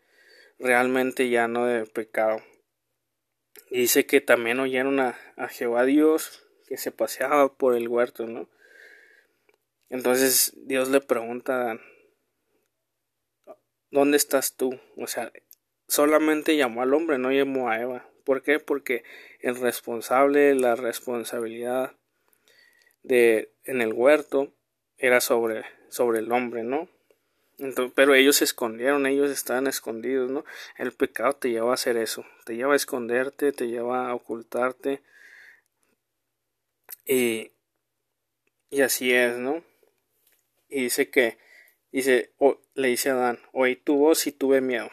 realmente 0.59 1.29
ya 1.29 1.49
no 1.49 1.67
de 1.67 1.87
pecado. 1.87 2.43
Y 3.75 3.79
dice 3.79 4.05
que 4.05 4.21
también 4.21 4.61
oyeron 4.61 5.01
a, 5.01 5.17
a 5.39 5.49
Jehová 5.49 5.87
Dios 5.87 6.47
que 6.69 6.77
se 6.77 6.93
paseaba 6.93 7.55
por 7.55 7.75
el 7.75 7.89
huerto, 7.89 8.27
¿no? 8.27 8.51
Entonces 9.89 10.53
Dios 10.67 10.91
le 10.91 11.01
pregunta, 11.01 11.81
¿dónde 13.91 14.19
estás 14.19 14.57
tú? 14.57 14.79
O 14.99 15.07
sea, 15.07 15.33
solamente 15.89 16.55
llamó 16.59 16.83
al 16.83 16.93
hombre, 16.93 17.17
no 17.17 17.33
llamó 17.33 17.71
a 17.71 17.81
Eva. 17.81 18.07
¿Por 18.25 18.43
qué? 18.43 18.61
Porque 18.61 19.05
el 19.41 19.57
responsable, 19.57 20.55
la 20.55 20.75
responsabilidad 20.75 21.97
de 23.03 23.55
en 23.65 23.81
el 23.81 23.95
huerto 23.95 24.53
era 24.99 25.23
sobre, 25.23 25.65
sobre 25.89 26.19
el 26.19 26.31
hombre, 26.31 26.63
¿no? 26.63 26.91
Pero 27.95 28.15
ellos 28.15 28.37
se 28.37 28.45
escondieron, 28.45 29.07
ellos 29.07 29.31
estaban 29.31 29.67
escondidos, 29.67 30.31
¿no? 30.31 30.45
El 30.77 30.93
pecado 30.93 31.35
te 31.35 31.51
lleva 31.51 31.71
a 31.71 31.75
hacer 31.75 31.97
eso, 31.97 32.25
te 32.45 32.57
lleva 32.57 32.73
a 32.73 32.77
esconderte, 32.77 33.53
te 33.53 33.69
lleva 33.69 34.09
a 34.09 34.15
ocultarte. 34.15 35.03
Y, 37.07 37.53
y 38.71 38.81
así 38.83 39.13
es, 39.13 39.37
¿no? 39.37 39.63
Y 40.69 40.85
dice 40.85 41.11
que, 41.11 41.39
dice, 41.93 42.33
le 42.75 42.89
dice 42.89 43.11
a 43.11 43.15
Adán, 43.15 43.39
oí 43.53 43.77
tu 43.77 43.97
voz 43.97 44.27
y 44.27 44.33
tuve 44.33 44.61
miedo. 44.61 44.91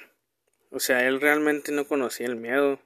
O 0.72 0.80
sea, 0.80 1.08
él 1.08 1.22
realmente 1.22 1.72
no 1.72 1.88
conocía 1.88 2.28
el 2.28 2.36
miedo 2.36 2.80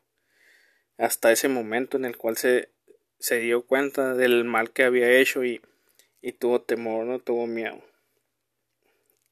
hasta 0.97 1.31
ese 1.31 1.49
momento 1.49 1.97
en 1.97 2.05
el 2.05 2.17
cual 2.17 2.37
se, 2.37 2.69
se 3.19 3.39
dio 3.39 3.65
cuenta 3.65 4.13
del 4.13 4.43
mal 4.45 4.71
que 4.71 4.83
había 4.83 5.11
hecho 5.11 5.43
y, 5.43 5.61
y 6.21 6.33
tuvo 6.33 6.61
temor, 6.61 7.05
no 7.05 7.19
tuvo 7.19 7.47
miedo. 7.47 7.83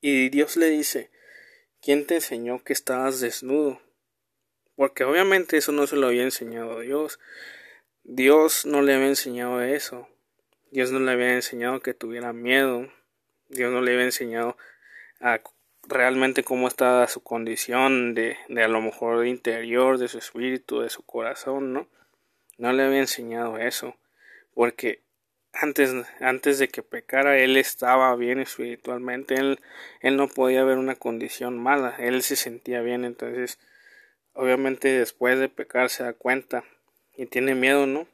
Y 0.01 0.29
Dios 0.29 0.57
le 0.57 0.69
dice, 0.69 1.11
¿quién 1.79 2.07
te 2.07 2.15
enseñó 2.15 2.63
que 2.63 2.73
estabas 2.73 3.19
desnudo? 3.19 3.79
Porque 4.75 5.03
obviamente 5.03 5.57
eso 5.57 5.71
no 5.71 5.85
se 5.85 5.95
lo 5.95 6.07
había 6.07 6.23
enseñado 6.23 6.79
Dios. 6.79 7.19
Dios 8.03 8.65
no 8.65 8.81
le 8.81 8.95
había 8.95 9.09
enseñado 9.09 9.61
eso. 9.61 10.09
Dios 10.71 10.91
no 10.91 10.99
le 10.99 11.11
había 11.11 11.35
enseñado 11.35 11.81
que 11.81 11.93
tuviera 11.93 12.33
miedo. 12.33 12.91
Dios 13.49 13.71
no 13.71 13.81
le 13.81 13.93
había 13.93 14.05
enseñado 14.05 14.57
a 15.19 15.41
realmente 15.87 16.43
cómo 16.43 16.67
estaba 16.67 17.07
su 17.07 17.21
condición 17.21 18.15
de, 18.15 18.37
de 18.49 18.63
a 18.63 18.67
lo 18.67 18.81
mejor 18.81 19.27
interior, 19.27 19.99
de 19.99 20.07
su 20.07 20.17
espíritu, 20.17 20.79
de 20.79 20.89
su 20.89 21.03
corazón, 21.03 21.73
¿no? 21.73 21.87
No 22.57 22.73
le 22.73 22.83
había 22.83 22.99
enseñado 22.99 23.59
eso. 23.59 23.95
Porque 24.55 25.03
antes, 25.53 25.93
antes 26.19 26.59
de 26.59 26.69
que 26.69 26.83
pecara, 26.83 27.37
él 27.37 27.57
estaba 27.57 28.15
bien 28.15 28.39
espiritualmente, 28.39 29.35
él, 29.35 29.59
él 30.01 30.17
no 30.17 30.27
podía 30.27 30.63
ver 30.63 30.77
una 30.77 30.95
condición 30.95 31.59
mala, 31.59 31.95
él 31.99 32.23
se 32.23 32.35
sentía 32.35 32.81
bien, 32.81 33.05
entonces, 33.05 33.59
obviamente 34.33 34.87
después 34.89 35.39
de 35.39 35.49
pecar 35.49 35.89
se 35.89 36.03
da 36.03 36.13
cuenta 36.13 36.63
y 37.15 37.25
tiene 37.25 37.55
miedo, 37.55 37.85
¿no? 37.85 38.07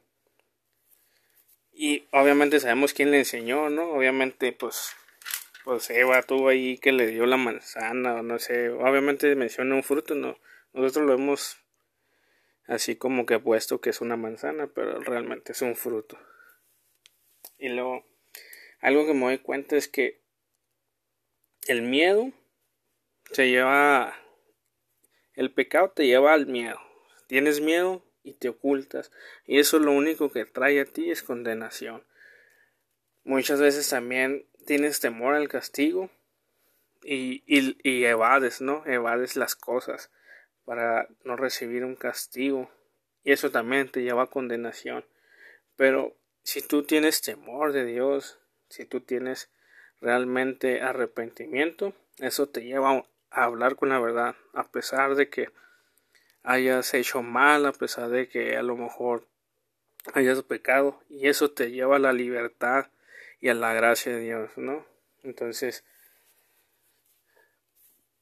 Y 1.71 2.07
obviamente 2.11 2.59
sabemos 2.59 2.93
quién 2.93 3.11
le 3.11 3.19
enseñó, 3.19 3.69
¿no? 3.69 3.91
Obviamente, 3.91 4.51
pues, 4.51 4.95
pues 5.63 5.89
Eva 5.91 6.23
tuvo 6.23 6.49
ahí 6.49 6.79
que 6.79 6.91
le 6.91 7.05
dio 7.05 7.27
la 7.27 7.37
manzana, 7.37 8.15
o 8.15 8.23
no 8.23 8.39
sé, 8.39 8.69
obviamente 8.69 9.35
menciona 9.35 9.75
un 9.75 9.83
fruto, 9.83 10.15
¿no? 10.15 10.39
Nosotros 10.73 11.05
lo 11.05 11.13
hemos 11.13 11.57
así 12.65 12.95
como 12.95 13.25
que 13.25 13.39
puesto 13.39 13.79
que 13.79 13.91
es 13.91 14.01
una 14.01 14.17
manzana, 14.17 14.67
pero 14.67 14.99
realmente 15.01 15.51
es 15.51 15.61
un 15.61 15.75
fruto. 15.75 16.17
Y 17.57 17.69
luego, 17.69 18.05
algo 18.79 19.05
que 19.05 19.13
me 19.13 19.25
doy 19.25 19.37
cuenta 19.39 19.75
es 19.75 19.87
que 19.87 20.21
el 21.67 21.81
miedo 21.81 22.31
se 23.31 23.49
lleva, 23.49 24.15
el 25.33 25.51
pecado 25.51 25.89
te 25.89 26.05
lleva 26.05 26.33
al 26.33 26.47
miedo. 26.47 26.79
Tienes 27.27 27.59
miedo 27.59 28.03
y 28.23 28.33
te 28.33 28.49
ocultas. 28.49 29.11
Y 29.45 29.59
eso 29.59 29.79
lo 29.79 29.91
único 29.91 30.31
que 30.31 30.45
trae 30.45 30.79
a 30.79 30.85
ti 30.85 31.11
es 31.11 31.23
condenación. 31.23 32.03
Muchas 33.23 33.59
veces 33.59 33.89
también 33.89 34.45
tienes 34.65 34.99
temor 34.99 35.35
al 35.35 35.49
castigo 35.49 36.09
y, 37.03 37.43
y, 37.45 37.77
y 37.83 38.05
evades, 38.05 38.61
¿no? 38.61 38.85
Evades 38.85 39.35
las 39.35 39.55
cosas 39.55 40.11
para 40.65 41.07
no 41.23 41.35
recibir 41.35 41.83
un 41.83 41.95
castigo. 41.95 42.69
Y 43.23 43.33
eso 43.33 43.51
también 43.51 43.89
te 43.89 44.03
lleva 44.03 44.23
a 44.23 44.29
condenación. 44.29 45.05
Pero 45.75 46.15
si 46.47 46.61
tú 46.61 46.83
tienes 46.83 47.21
temor 47.21 47.73
de 47.73 47.83
Dios, 47.83 48.39
si 48.69 48.85
tú 48.85 49.01
tienes 49.01 49.49
realmente 49.99 50.81
arrepentimiento, 50.81 51.93
eso 52.19 52.47
te 52.47 52.63
lleva 52.63 53.05
a 53.31 53.43
hablar 53.43 53.75
con 53.75 53.89
la 53.89 53.99
verdad, 53.99 54.37
a 54.53 54.63
pesar 54.63 55.15
de 55.15 55.29
que 55.29 55.49
hayas 56.43 56.93
hecho 56.93 57.21
mal, 57.21 57.65
a 57.65 57.73
pesar 57.73 58.07
de 58.07 58.29
que 58.29 58.55
a 58.55 58.63
lo 58.63 58.77
mejor 58.77 59.27
hayas 60.13 60.41
pecado, 60.43 61.03
y 61.09 61.27
eso 61.27 61.51
te 61.51 61.69
lleva 61.69 61.97
a 61.97 61.99
la 61.99 62.13
libertad 62.13 62.87
y 63.41 63.49
a 63.49 63.53
la 63.53 63.73
gracia 63.73 64.13
de 64.13 64.21
Dios, 64.21 64.51
¿no? 64.55 64.85
Entonces, 65.23 65.83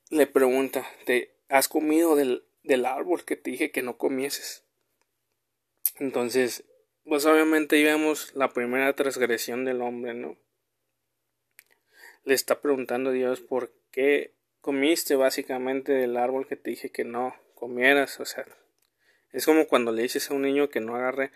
le 0.10 0.26
pregunta, 0.26 0.84
¿te 1.06 1.36
has 1.48 1.68
comido 1.68 2.16
del, 2.16 2.44
del 2.64 2.88
árbol 2.88 3.24
que 3.24 3.36
te 3.36 3.52
dije 3.52 3.70
que 3.70 3.84
no 3.84 4.00
comieses? 4.00 4.64
Entonces, 6.00 6.64
pues 7.06 7.26
obviamente 7.26 7.82
vemos 7.84 8.36
la 8.36 8.50
primera 8.50 8.94
transgresión 8.94 9.66
del 9.66 9.82
hombre, 9.82 10.14
¿no? 10.14 10.38
Le 12.24 12.34
está 12.34 12.60
preguntando 12.62 13.12
Dios 13.12 13.42
por 13.42 13.72
qué 13.92 14.34
comiste 14.62 15.16
básicamente 15.16 15.94
del 15.94 16.18
árbol 16.18 16.48
que 16.48 16.56
te 16.56 16.72
dije 16.72 16.90
que 16.90 17.04
no 17.04 17.36
comieras, 17.54 18.20
o 18.20 18.26
sea, 18.26 18.46
es 19.32 19.46
como 19.46 19.68
cuando 19.68 19.92
le 19.92 20.02
dices 20.02 20.30
a 20.30 20.34
un 20.34 20.42
niño 20.42 20.70
que 20.70 20.80
no 20.80 20.96
agarre 20.96 21.32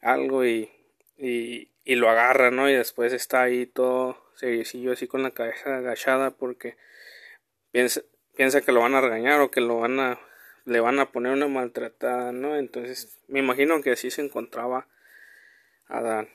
algo 0.00 0.44
y, 0.44 0.70
y, 1.18 1.68
y 1.84 1.94
lo 1.96 2.08
agarra, 2.08 2.50
¿no? 2.50 2.70
Y 2.70 2.74
después 2.74 3.12
está 3.12 3.42
ahí 3.42 3.66
todo 3.66 4.16
seriecillo 4.36 4.92
así 4.92 5.06
con 5.06 5.22
la 5.22 5.32
cabeza 5.32 5.76
agachada 5.76 6.30
porque 6.30 6.76
piensa, 7.70 8.02
piensa 8.34 8.62
que 8.62 8.72
lo 8.72 8.80
van 8.80 8.94
a 8.94 9.00
regañar 9.00 9.40
o 9.40 9.50
que 9.50 9.60
lo 9.60 9.80
van 9.80 10.00
a 10.00 10.18
le 10.64 10.80
van 10.80 10.98
a 11.00 11.10
poner 11.10 11.32
una 11.32 11.48
maltratada, 11.48 12.32
¿no? 12.32 12.56
Entonces, 12.56 13.18
me 13.28 13.40
imagino 13.40 13.80
que 13.82 13.90
así 13.90 14.10
se 14.10 14.22
encontraba 14.22 14.86
Adán. 15.86 16.28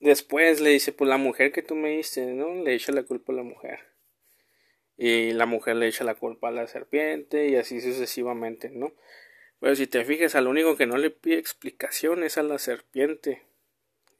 Después 0.00 0.60
le 0.60 0.70
dice, 0.70 0.92
pues 0.92 1.08
la 1.08 1.16
mujer 1.16 1.52
que 1.52 1.62
tú 1.62 1.74
me 1.74 1.96
diste, 1.96 2.26
¿no? 2.26 2.54
Le 2.54 2.74
echa 2.74 2.92
la 2.92 3.04
culpa 3.04 3.32
a 3.32 3.36
la 3.36 3.42
mujer. 3.42 3.80
Y 4.96 5.32
la 5.32 5.46
mujer 5.46 5.76
le 5.76 5.88
echa 5.88 6.04
la 6.04 6.14
culpa 6.14 6.48
a 6.48 6.52
la 6.52 6.66
serpiente 6.66 7.48
y 7.48 7.56
así 7.56 7.80
sucesivamente, 7.80 8.68
¿no? 8.68 8.92
Pero 9.60 9.74
si 9.76 9.86
te 9.86 10.04
fijas, 10.04 10.34
al 10.34 10.46
único 10.46 10.76
que 10.76 10.86
no 10.86 10.98
le 10.98 11.10
pide 11.10 11.38
explicación 11.38 12.22
es 12.22 12.36
a 12.36 12.42
la 12.42 12.58
serpiente. 12.58 13.42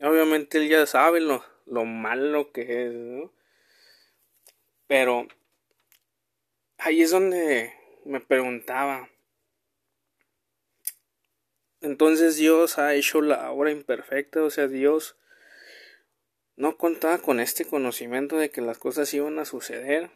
Obviamente 0.00 0.59
él 0.59 0.69
ya 0.69 0.87
sabe 0.87 1.21
lo, 1.21 1.45
lo 1.66 1.85
malo 1.85 2.50
que 2.50 2.87
es, 2.87 2.95
¿no? 2.95 3.31
Pero 4.87 5.28
ahí 6.78 7.02
es 7.02 7.11
donde 7.11 7.73
me 8.04 8.21
preguntaba. 8.21 9.11
Entonces 11.85 12.38
Dios 12.38 12.79
ha 12.79 12.95
hecho 12.95 13.21
la 13.21 13.50
obra 13.50 13.71
imperfecta, 13.71 14.43
o 14.43 14.49
sea, 14.49 14.69
Dios 14.69 15.17
no 16.57 16.79
contaba 16.79 17.19
con 17.19 17.41
este 17.41 17.67
conocimiento 17.67 18.38
de 18.38 18.49
que 18.49 18.62
las 18.62 18.79
cosas 18.79 19.12
iban 19.12 19.38
a 19.38 19.45
suceder. 19.45 20.09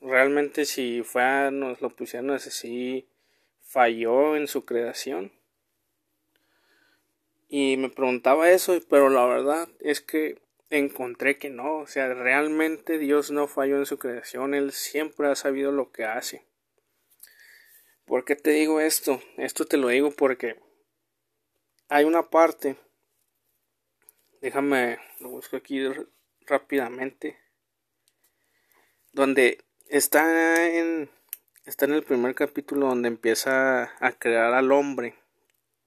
Realmente 0.00 0.64
si 0.64 1.04
fue 1.04 1.52
nos 1.52 1.80
lo 1.80 1.90
pusieron 1.90 2.32
así, 2.32 3.06
falló 3.62 4.34
en 4.34 4.48
su 4.48 4.64
creación. 4.64 5.30
Y 7.48 7.76
me 7.76 7.88
preguntaba 7.88 8.50
eso, 8.50 8.76
pero 8.88 9.10
la 9.10 9.26
verdad 9.26 9.68
es 9.78 10.00
que 10.00 10.40
encontré 10.70 11.38
que 11.38 11.50
no, 11.50 11.78
o 11.78 11.86
sea, 11.86 12.12
realmente 12.14 12.98
Dios 12.98 13.30
no 13.30 13.46
falló 13.46 13.76
en 13.76 13.86
su 13.86 13.96
creación, 13.96 14.54
Él 14.54 14.72
siempre 14.72 15.28
ha 15.28 15.36
sabido 15.36 15.70
lo 15.70 15.92
que 15.92 16.04
hace. 16.04 16.44
¿Por 18.06 18.24
qué 18.24 18.34
te 18.34 18.50
digo 18.50 18.80
esto? 18.80 19.22
Esto 19.36 19.66
te 19.66 19.76
lo 19.76 19.86
digo 19.86 20.10
porque 20.10 20.56
hay 21.90 22.04
una 22.04 22.30
parte, 22.30 22.76
déjame, 24.40 24.98
lo 25.18 25.28
busco 25.28 25.56
aquí 25.56 25.82
rápidamente, 26.46 27.36
donde 29.12 29.64
está 29.88 30.68
en, 30.68 31.10
está 31.64 31.86
en 31.86 31.94
el 31.94 32.04
primer 32.04 32.36
capítulo 32.36 32.86
donde 32.86 33.08
empieza 33.08 33.92
a 33.98 34.12
crear 34.12 34.54
al 34.54 34.70
hombre, 34.70 35.16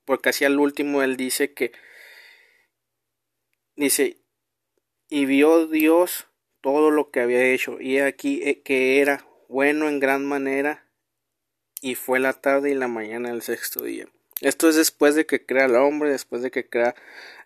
porque 0.03 0.29
así 0.29 0.43
al 0.43 0.59
último 0.59 1.01
él 1.03 1.15
dice 1.15 1.53
que, 1.53 1.71
dice, 3.77 4.17
y 5.07 5.25
vio 5.25 5.67
Dios 5.67 6.27
todo 6.59 6.91
lo 6.91 7.11
que 7.11 7.21
había 7.21 7.45
hecho, 7.45 7.79
y 7.79 7.99
aquí 7.99 8.41
eh, 8.43 8.61
que 8.61 8.99
era 8.99 9.25
bueno 9.47 9.87
en 9.87 10.01
gran 10.01 10.25
manera, 10.25 10.85
y 11.79 11.95
fue 11.95 12.19
la 12.19 12.33
tarde 12.33 12.71
y 12.71 12.75
la 12.75 12.89
mañana 12.89 13.29
del 13.29 13.41
sexto 13.41 13.85
día. 13.85 14.12
Esto 14.43 14.67
es 14.67 14.75
después 14.75 15.15
de 15.15 15.25
que 15.25 15.45
crea 15.45 15.65
al 15.65 15.77
hombre, 15.77 16.11
después 16.11 16.41
de 16.41 16.51
que 16.51 16.67
crea 16.67 16.95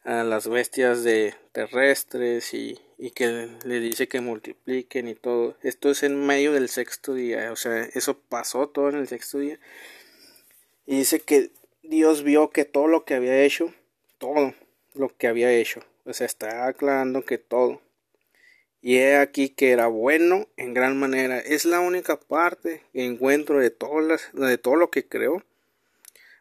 a 0.03 0.23
las 0.23 0.47
bestias 0.47 1.03
de 1.03 1.35
terrestres 1.51 2.55
y, 2.55 2.79
y 2.97 3.11
que 3.11 3.49
le 3.63 3.79
dice 3.79 4.07
que 4.07 4.19
multipliquen 4.19 5.07
y 5.07 5.13
todo. 5.13 5.55
Esto 5.61 5.91
es 5.91 6.01
en 6.01 6.25
medio 6.25 6.53
del 6.53 6.69
sexto 6.69 7.13
día, 7.13 7.51
o 7.51 7.55
sea, 7.55 7.83
eso 7.93 8.17
pasó 8.17 8.69
todo 8.69 8.89
en 8.89 8.95
el 8.95 9.07
sexto 9.07 9.37
día. 9.37 9.59
Y 10.87 10.97
dice 10.97 11.19
que 11.19 11.51
Dios 11.83 12.23
vio 12.23 12.49
que 12.49 12.65
todo 12.65 12.87
lo 12.87 13.05
que 13.05 13.13
había 13.13 13.43
hecho, 13.43 13.71
todo 14.17 14.55
lo 14.95 15.15
que 15.15 15.27
había 15.27 15.51
hecho, 15.51 15.81
o 16.03 16.13
sea, 16.13 16.25
está 16.25 16.65
aclarando 16.65 17.21
que 17.21 17.37
todo. 17.37 17.79
Y 18.81 18.97
he 18.97 19.17
aquí 19.17 19.49
que 19.49 19.69
era 19.69 19.85
bueno 19.85 20.47
en 20.57 20.73
gran 20.73 20.97
manera. 20.97 21.37
Es 21.37 21.63
la 21.65 21.79
única 21.79 22.19
parte 22.19 22.81
que 22.91 23.05
encuentro 23.05 23.59
de, 23.59 23.69
todas 23.69 24.31
de 24.33 24.57
todo 24.57 24.77
lo 24.77 24.89
que 24.89 25.07
creó, 25.07 25.43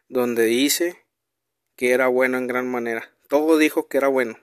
donde 0.09 0.45
dice 0.45 1.03
que 1.75 1.91
era 1.91 2.07
bueno 2.07 2.37
en 2.37 2.47
gran 2.47 2.67
manera. 2.69 3.11
Todo 3.27 3.57
dijo 3.57 3.87
que 3.87 3.97
era 3.97 4.07
bueno, 4.07 4.39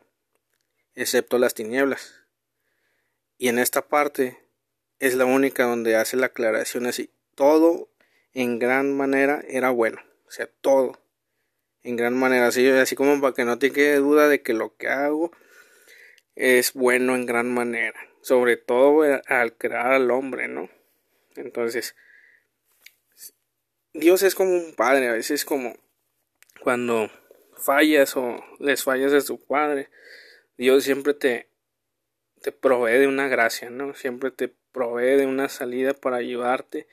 excepto 0.95 1.39
las 1.39 1.55
tinieblas. 1.55 2.25
Y 3.39 3.49
en 3.49 3.59
esta 3.59 3.89
parte 3.89 4.39
es 4.99 5.15
la 5.15 5.25
única 5.25 5.65
donde 5.65 5.97
hace 5.97 6.17
la 6.17 6.27
aclaración 6.27 6.87
así. 6.87 7.11
Todo 7.35 7.89
en 8.33 8.59
gran 8.59 8.97
manera 8.97 9.43
era 9.49 9.71
bueno. 9.71 10.01
O 10.27 10.31
sea, 10.31 10.49
todo 10.61 11.01
en 11.83 11.97
gran 11.97 12.17
manera. 12.17 12.47
Así, 12.47 12.69
así 12.69 12.95
como 12.97 13.21
para 13.21 13.35
que 13.35 13.45
no 13.45 13.59
te 13.59 13.73
quede 13.73 13.97
duda 13.97 14.29
de 14.29 14.43
que 14.43 14.55
lo 14.55 14.77
que 14.77 14.89
hago 14.89 15.33
es 16.37 16.73
bueno 16.73 17.15
en 17.15 17.27
gran 17.27 17.53
manera, 17.53 17.99
sobre 18.21 18.57
todo 18.57 19.05
al 19.27 19.57
crear 19.57 19.93
al 19.93 20.11
hombre, 20.11 20.49
¿no? 20.49 20.69
Entonces, 21.37 21.95
Dios 23.95 24.23
es 24.23 24.35
como 24.35 24.53
un 24.53 24.75
padre, 24.75 25.09
a 25.09 25.13
veces 25.13 25.45
como 25.45 25.77
cuando 26.61 27.11
fallas 27.57 28.17
o 28.17 28.45
les 28.59 28.85
fallas 28.85 29.13
a 29.13 29.25
tu 29.25 29.39
padre, 29.39 29.89
Dios 30.57 30.85
siempre 30.85 31.15
te, 31.15 31.49
te 32.43 32.53
provee 32.53 32.99
de 32.99 33.07
una 33.07 33.29
gracia, 33.29 33.71
¿no? 33.71 33.95
Siempre 33.95 34.31
te 34.31 34.53
provee 34.73 35.17
de 35.17 35.27
una 35.27 35.49
salida 35.49 35.95
para 35.95 36.17
ayudarte. 36.17 36.87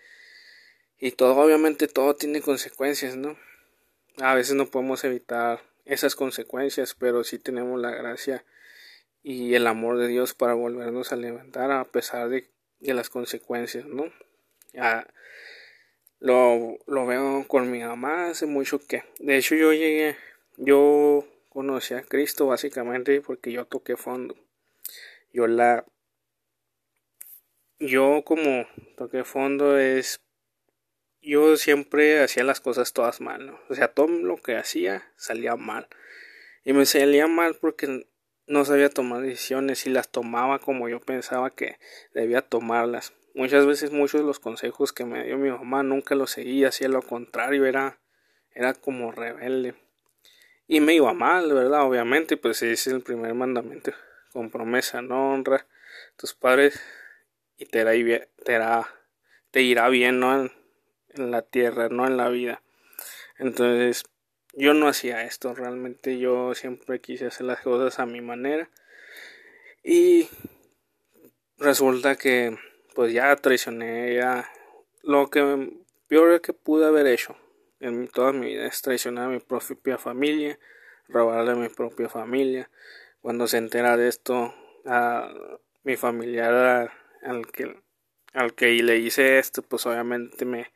Y 0.99 1.11
todo, 1.11 1.35
obviamente, 1.35 1.87
todo 1.87 2.15
tiene 2.15 2.41
consecuencias, 2.41 3.17
¿no? 3.17 3.37
A 4.17 4.35
veces 4.35 4.55
no 4.55 4.67
podemos 4.67 5.03
evitar 5.03 5.61
esas 5.85 6.15
consecuencias, 6.15 6.93
pero 6.93 7.23
sí 7.23 7.39
tenemos 7.39 7.79
la 7.81 7.91
gracia 7.91 8.45
y 9.23 9.55
el 9.55 9.67
amor 9.67 9.97
de 9.97 10.07
Dios 10.07 10.33
para 10.33 10.53
volvernos 10.53 11.11
a 11.11 11.15
levantar 11.15 11.71
a 11.71 11.85
pesar 11.85 12.29
de, 12.29 12.49
las 12.79 13.09
consecuencias, 13.09 13.85
¿no? 13.85 14.05
Ya 14.73 15.07
lo, 16.21 16.77
lo 16.85 17.05
veo 17.07 17.45
con 17.47 17.69
mi 17.71 17.79
mamá 17.79 18.29
hace 18.29 18.45
mucho 18.45 18.79
que, 18.79 19.03
de 19.19 19.37
hecho 19.37 19.55
yo 19.55 19.73
llegué, 19.73 20.15
yo 20.55 21.25
conocí 21.49 21.95
a 21.95 22.03
Cristo 22.03 22.45
básicamente 22.45 23.19
porque 23.21 23.51
yo 23.51 23.65
toqué 23.65 23.97
fondo. 23.97 24.35
Yo 25.33 25.47
la, 25.47 25.83
yo 27.79 28.21
como 28.23 28.67
toqué 28.97 29.23
fondo 29.23 29.79
es, 29.79 30.21
yo 31.21 31.57
siempre 31.57 32.21
hacía 32.21 32.43
las 32.43 32.61
cosas 32.61 32.93
todas 32.93 33.19
mal, 33.19 33.47
¿no? 33.47 33.59
O 33.69 33.73
sea, 33.73 33.87
todo 33.87 34.07
lo 34.07 34.37
que 34.37 34.55
hacía 34.55 35.11
salía 35.15 35.55
mal. 35.55 35.87
Y 36.63 36.73
me 36.73 36.85
salía 36.85 37.25
mal 37.25 37.55
porque 37.55 38.07
no 38.45 38.65
sabía 38.65 38.89
tomar 38.89 39.23
decisiones 39.23 39.87
y 39.87 39.89
las 39.89 40.09
tomaba 40.09 40.59
como 40.59 40.87
yo 40.87 40.99
pensaba 40.99 41.49
que 41.49 41.79
debía 42.13 42.43
tomarlas. 42.43 43.13
Muchas 43.33 43.65
veces 43.65 43.91
muchos 43.91 44.21
de 44.21 44.27
los 44.27 44.39
consejos 44.39 44.91
que 44.93 45.05
me 45.05 45.23
dio 45.23 45.37
mi 45.37 45.49
mamá 45.49 45.83
nunca 45.83 46.15
los 46.15 46.31
seguía, 46.31 46.69
hacía 46.69 46.89
lo 46.89 47.01
contrario, 47.01 47.65
era, 47.65 47.99
era 48.53 48.73
como 48.73 49.11
rebelde. 49.11 49.75
Y 50.67 50.79
me 50.79 50.93
iba 50.93 51.13
mal, 51.13 51.53
¿verdad? 51.53 51.83
Obviamente, 51.83 52.37
pues 52.37 52.61
ese 52.61 52.71
es 52.71 52.87
el 52.87 53.01
primer 53.01 53.33
mandamiento. 53.33 53.91
Con 54.31 54.49
promesa, 54.49 55.01
no 55.01 55.33
honra 55.33 55.57
a 55.57 56.17
tus 56.17 56.33
padres 56.33 56.81
y 57.57 57.65
te 57.65 57.81
irá, 57.81 57.91
te 58.43 58.53
irá, 58.53 58.87
te 59.51 59.61
irá 59.61 59.89
bien, 59.89 60.19
¿no? 60.19 60.49
en 61.13 61.31
la 61.31 61.41
tierra, 61.41 61.89
no 61.89 62.07
en 62.07 62.17
la 62.17 62.29
vida. 62.29 62.61
Entonces, 63.37 64.03
yo 64.53 64.73
no 64.73 64.87
hacía 64.87 65.23
esto, 65.23 65.53
realmente 65.53 66.19
yo 66.19 66.53
siempre 66.55 66.99
quise 66.99 67.27
hacer 67.27 67.45
las 67.45 67.61
cosas 67.61 67.99
a 67.99 68.05
mi 68.05 68.21
manera. 68.21 68.69
Y 69.83 70.29
resulta 71.57 72.15
que 72.15 72.57
pues 72.93 73.13
ya 73.13 73.35
traicioné, 73.35 74.15
ya 74.15 74.49
lo 75.03 75.29
que 75.29 75.71
peor 76.07 76.41
que 76.41 76.53
pude 76.53 76.85
haber 76.85 77.07
hecho 77.07 77.35
en 77.79 78.07
toda 78.07 78.31
mi 78.33 78.47
vida 78.47 78.67
es 78.67 78.81
traicionar 78.81 79.25
a 79.25 79.29
mi 79.29 79.39
propia 79.39 79.97
familia, 79.97 80.59
robarle 81.07 81.51
a 81.51 81.55
mi 81.55 81.69
propia 81.69 82.09
familia. 82.09 82.69
Cuando 83.21 83.47
se 83.47 83.57
entera 83.57 83.97
de 83.97 84.07
esto 84.07 84.53
a 84.85 85.31
mi 85.83 85.95
familiar 85.95 86.91
al 87.23 87.47
que 87.51 87.79
al 88.33 88.53
que 88.53 88.67
le 88.81 88.97
hice 88.97 89.39
esto, 89.39 89.61
pues 89.61 89.85
obviamente 89.85 90.45
me, 90.45 90.71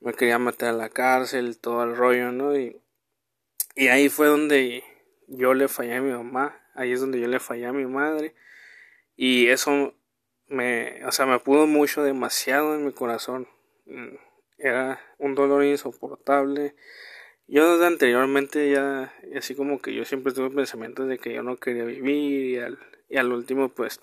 me 0.00 0.14
quería 0.14 0.38
meter 0.38 0.70
a 0.70 0.72
la 0.72 0.88
cárcel, 0.88 1.58
todo 1.58 1.84
el 1.84 1.94
rollo, 1.94 2.32
¿no? 2.32 2.56
Y 2.56 2.80
y 3.74 3.88
ahí 3.88 4.08
fue 4.08 4.26
donde 4.26 4.82
yo 5.28 5.54
le 5.54 5.68
fallé 5.68 5.94
a 5.94 6.02
mi 6.02 6.10
mamá, 6.10 6.60
ahí 6.74 6.92
es 6.92 7.00
donde 7.00 7.20
yo 7.20 7.28
le 7.28 7.40
fallé 7.40 7.66
a 7.66 7.72
mi 7.72 7.86
madre 7.86 8.34
y 9.16 9.48
eso 9.48 9.94
me, 10.50 11.04
o 11.06 11.12
sea, 11.12 11.26
me 11.26 11.38
pudo 11.38 11.66
mucho 11.66 12.02
demasiado 12.02 12.74
en 12.74 12.84
mi 12.84 12.92
corazón. 12.92 13.48
Mm, 13.86 14.16
era 14.58 15.00
un 15.18 15.34
dolor 15.34 15.64
insoportable. 15.64 16.74
Yo 17.46 17.82
anteriormente 17.84 18.70
ya, 18.70 19.14
así 19.36 19.54
como 19.54 19.80
que 19.80 19.94
yo 19.94 20.04
siempre 20.04 20.32
tuve 20.32 20.50
pensamientos 20.50 21.08
de 21.08 21.18
que 21.18 21.32
yo 21.32 21.42
no 21.42 21.56
quería 21.56 21.84
vivir 21.84 22.44
y 22.44 22.58
al, 22.58 22.78
y 23.08 23.16
al 23.16 23.32
último 23.32 23.70
pues 23.70 24.00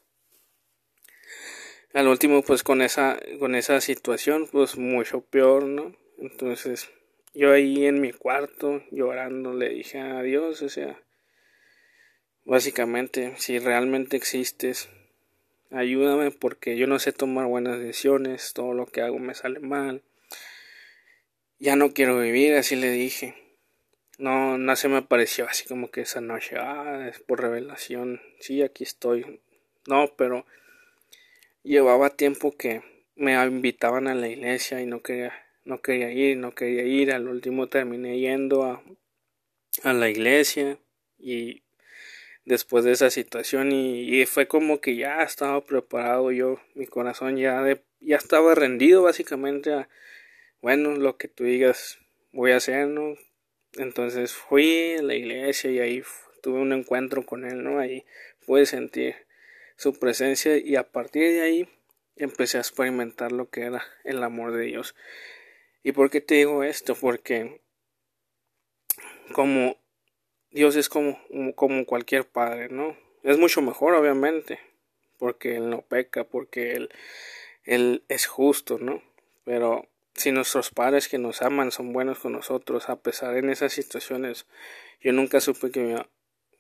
al 1.94 2.08
último 2.08 2.44
pues 2.44 2.62
con 2.62 2.82
esa 2.82 3.18
con 3.40 3.56
esa 3.56 3.80
situación 3.80 4.48
pues 4.52 4.78
mucho 4.78 5.22
peor 5.22 5.64
no 5.64 5.96
entonces 6.18 6.90
yo 7.34 7.54
ahí 7.54 7.86
en 7.86 8.02
mi 8.02 8.12
cuarto 8.12 8.84
llorando 8.92 9.54
le 9.54 9.70
dije 9.70 10.00
a 10.00 10.22
Dios 10.22 10.62
o 10.62 10.70
sea 10.70 11.02
básicamente 12.44 13.34
si 13.38 13.60
realmente 13.60 14.18
existes 14.18 14.90
ayúdame 15.72 16.32
porque 16.32 16.78
yo 16.78 16.88
no 16.88 17.00
sé 17.00 17.12
tomar 17.12 17.46
buenas 17.48 17.80
decisiones 17.80 18.54
todo 18.54 18.74
lo 18.74 18.86
que 18.86 19.02
hago 19.02 19.20
me 19.20 19.34
sale 19.34 19.60
mal. 19.60 20.04
Ya 21.60 21.76
no 21.76 21.94
quiero 21.94 22.20
vivir 22.20 22.54
así 22.56 22.76
le 22.76 22.92
dije. 22.92 23.36
No 24.18 24.58
no 24.58 24.76
se 24.76 24.88
me 24.88 24.98
apareció 24.98 25.46
así 25.48 25.66
como 25.68 25.92
que 25.92 26.02
esa 26.02 26.22
noche 26.22 26.58
ah 26.58 27.08
es 27.10 27.20
por 27.20 27.42
revelación 27.42 28.20
sí 28.40 28.64
aquí 28.64 28.84
estoy 28.84 29.42
no 29.88 30.12
pero 30.18 30.46
llevaba 31.64 32.10
tiempo 32.10 32.56
que 32.58 32.82
me 33.16 33.34
invitaban 33.34 34.08
a 34.08 34.16
la 34.16 34.28
iglesia 34.28 34.82
y 34.82 34.86
no 34.86 35.02
quería, 35.02 35.34
no 35.66 35.82
quería 35.82 36.12
ir, 36.12 36.38
no 36.38 36.54
quería 36.54 36.84
ir. 36.84 37.12
Al 37.12 37.28
último 37.28 37.68
terminé 37.68 38.20
yendo 38.20 38.64
a, 38.64 38.84
a 39.84 39.94
la 39.94 40.10
iglesia 40.10 40.80
y 41.18 41.64
después 42.48 42.86
de 42.86 42.94
esa 42.94 43.10
situación 43.10 43.74
y, 43.74 44.26
fue 44.26 44.48
como 44.48 44.80
que 44.80 44.96
ya 44.96 45.22
estaba 45.22 45.66
preparado 45.66 46.32
yo, 46.32 46.60
mi 46.76 46.88
corazón 46.88 47.36
ya 47.36 47.62
de, 47.62 47.84
ya 48.00 48.16
estaba 48.16 48.56
rendido 48.56 49.04
básicamente 49.04 49.74
a 49.74 49.90
bueno, 50.62 50.96
lo 50.96 51.18
que 51.18 51.28
tú 51.28 51.44
digas 51.44 52.00
voy 52.32 52.52
a 52.52 52.58
hacer, 52.58 52.88
¿no? 52.88 53.16
Entonces 53.74 54.32
fui 54.34 54.96
a 54.98 55.02
la 55.02 55.16
iglesia 55.16 55.70
y 55.72 55.80
ahí 55.80 56.04
tuve 56.42 56.60
un 56.60 56.72
encuentro 56.72 57.26
con 57.26 57.44
él, 57.44 57.64
¿no? 57.64 57.80
Ahí 57.80 58.06
pude 58.46 58.66
sentir 58.66 59.16
su 59.76 60.00
presencia 60.00 60.58
y 60.58 60.78
a 60.78 60.90
partir 60.90 61.24
de 61.34 61.42
ahí 61.42 61.70
empecé 62.16 62.58
a 62.58 62.62
experimentar 62.62 63.34
lo 63.34 63.50
que 63.50 63.64
era 63.64 63.84
el 64.06 64.24
amor 64.24 64.54
de 64.54 64.64
Dios. 64.64 64.96
¿Y 65.84 65.92
por 65.92 66.10
qué 66.10 66.22
te 66.22 66.36
digo 66.36 66.64
esto? 66.64 66.96
Porque 66.96 67.60
como 69.34 69.78
Dios 70.52 70.76
es 70.76 70.90
como, 70.90 71.20
como 71.56 71.86
cualquier 71.86 72.26
padre, 72.26 72.70
¿no? 72.70 72.96
Es 73.24 73.38
mucho 73.38 73.62
mejor, 73.62 73.94
obviamente, 73.94 74.60
porque 75.18 75.56
Él 75.56 75.70
no 75.70 75.82
peca, 75.82 76.24
porque 76.24 76.74
Él, 76.74 76.90
Él 77.64 78.04
es 78.08 78.26
justo, 78.26 78.78
¿no? 78.80 79.02
Pero 79.44 79.88
si 80.14 80.32
nuestros 80.32 80.72
padres 80.72 81.08
que 81.08 81.18
nos 81.18 81.42
aman 81.42 81.72
son 81.72 81.94
buenos 81.94 82.20
con 82.20 82.34
nosotros, 82.34 82.90
a 82.90 82.96
pesar 82.98 83.38
en 83.38 83.50
esas 83.50 83.74
situaciones, 83.74 84.46
yo 85.02 85.14
nunca 85.14 85.42
supe 85.42 85.72
que 85.72 85.82
mi, 85.82 85.96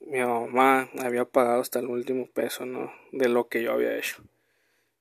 mi 0.02 0.20
mamá 0.20 0.90
había 1.00 1.26
pagado 1.26 1.62
hasta 1.62 1.80
el 1.80 1.88
último 1.88 2.28
peso, 2.28 2.66
¿no? 2.66 2.94
De 3.12 3.30
lo 3.30 3.48
que 3.48 3.64
yo 3.64 3.72
había 3.72 3.98
hecho. 3.98 4.24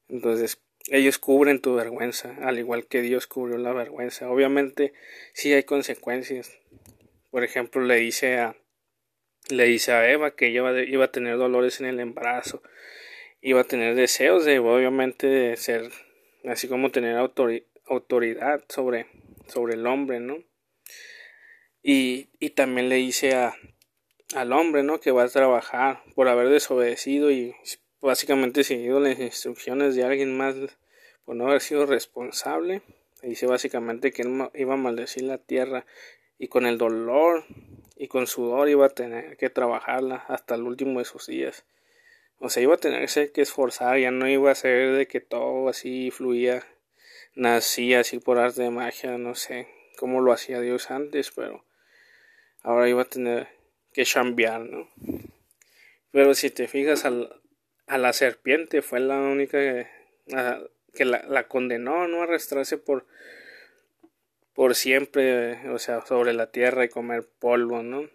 Entonces, 0.08 0.58
ellos 0.88 1.18
cubren 1.18 1.60
tu 1.60 1.74
vergüenza, 1.74 2.36
al 2.42 2.58
igual 2.58 2.86
que 2.86 3.02
Dios 3.02 3.26
cubrió 3.26 3.58
la 3.58 3.72
vergüenza. 3.72 4.30
Obviamente, 4.30 4.92
sí 5.32 5.52
hay 5.52 5.64
consecuencias. 5.64 6.56
Por 7.30 7.42
ejemplo, 7.42 7.82
le 7.82 7.96
dice 7.96 8.38
a, 8.38 8.56
le 9.48 9.64
dice 9.64 9.92
a 9.92 10.10
Eva 10.10 10.32
que 10.32 10.48
ella 10.48 10.62
iba 10.82 11.04
a 11.04 11.12
tener 11.12 11.36
dolores 11.36 11.80
en 11.80 11.86
el 11.86 12.00
embarazo, 12.00 12.62
iba 13.40 13.60
a 13.60 13.64
tener 13.64 13.94
deseos 13.94 14.44
de, 14.44 14.58
obviamente, 14.58 15.56
ser, 15.56 15.90
así 16.44 16.68
como 16.68 16.90
tener 16.90 17.16
autoridad 17.16 18.64
sobre, 18.68 19.06
sobre 19.46 19.74
el 19.74 19.86
hombre, 19.86 20.20
¿no? 20.20 20.42
Y, 21.82 22.30
y 22.40 22.50
también 22.50 22.88
le 22.88 22.96
dice 22.96 23.34
a, 23.34 23.54
al 24.34 24.52
hombre, 24.52 24.82
¿no? 24.82 24.98
Que 25.00 25.12
va 25.12 25.22
a 25.22 25.28
trabajar 25.28 26.02
por 26.14 26.28
haber 26.28 26.48
desobedecido 26.48 27.30
y 27.30 27.54
básicamente 28.00 28.64
seguido 28.64 28.98
las 29.00 29.18
instrucciones 29.18 29.94
de 29.94 30.04
alguien 30.04 30.36
más 30.36 30.56
por 31.24 31.36
no 31.36 31.46
haber 31.46 31.60
sido 31.60 31.86
responsable. 31.86 32.82
Dice 33.22 33.46
básicamente 33.46 34.12
que 34.12 34.22
él 34.22 34.48
iba 34.54 34.74
a 34.74 34.78
maldecir 34.78 35.24
la 35.24 35.38
tierra 35.38 35.86
y 36.38 36.48
con 36.48 36.66
el 36.66 36.78
dolor 36.78 37.44
y 37.96 38.08
con 38.08 38.26
sudor 38.26 38.68
iba 38.68 38.86
a 38.86 38.90
tener 38.90 39.36
que 39.36 39.50
trabajarla 39.50 40.24
hasta 40.28 40.54
el 40.54 40.62
último 40.62 40.98
de 40.98 41.04
sus 41.04 41.26
días. 41.26 41.64
O 42.38 42.50
sea, 42.50 42.62
iba 42.62 42.74
a 42.74 42.78
tener 42.78 43.08
que 43.32 43.40
esforzar, 43.40 43.98
ya 43.98 44.10
no 44.10 44.28
iba 44.28 44.50
a 44.50 44.54
ser 44.54 44.92
de 44.92 45.06
que 45.06 45.20
todo 45.20 45.68
así 45.68 46.10
fluía, 46.10 46.62
nacía 47.34 48.00
así 48.00 48.18
por 48.18 48.38
arte 48.38 48.62
de 48.62 48.70
magia, 48.70 49.16
no 49.16 49.34
sé 49.34 49.68
cómo 49.96 50.20
lo 50.20 50.32
hacía 50.32 50.60
Dios 50.60 50.90
antes, 50.90 51.30
pero 51.30 51.64
ahora 52.62 52.88
iba 52.88 53.02
a 53.02 53.06
tener 53.06 53.48
que 53.92 54.04
chambear, 54.04 54.60
¿no? 54.60 54.90
Pero 56.10 56.34
si 56.34 56.50
te 56.50 56.68
fijas 56.68 57.06
al, 57.06 57.40
a 57.86 57.98
la 57.98 58.12
serpiente 58.12 58.82
fue 58.82 59.00
la 59.00 59.18
única 59.18 59.58
que, 59.58 61.04
la, 61.04 61.48
condenó, 61.48 62.08
¿no? 62.08 62.22
Arrastrarse 62.22 62.78
por 62.78 63.06
por 64.56 64.74
siempre, 64.74 65.68
o 65.70 65.78
sea, 65.78 66.04
sobre 66.04 66.32
la 66.32 66.50
tierra 66.50 66.84
y 66.84 66.88
comer 66.88 67.28
polvo, 67.38 67.84
¿no? 67.84 68.10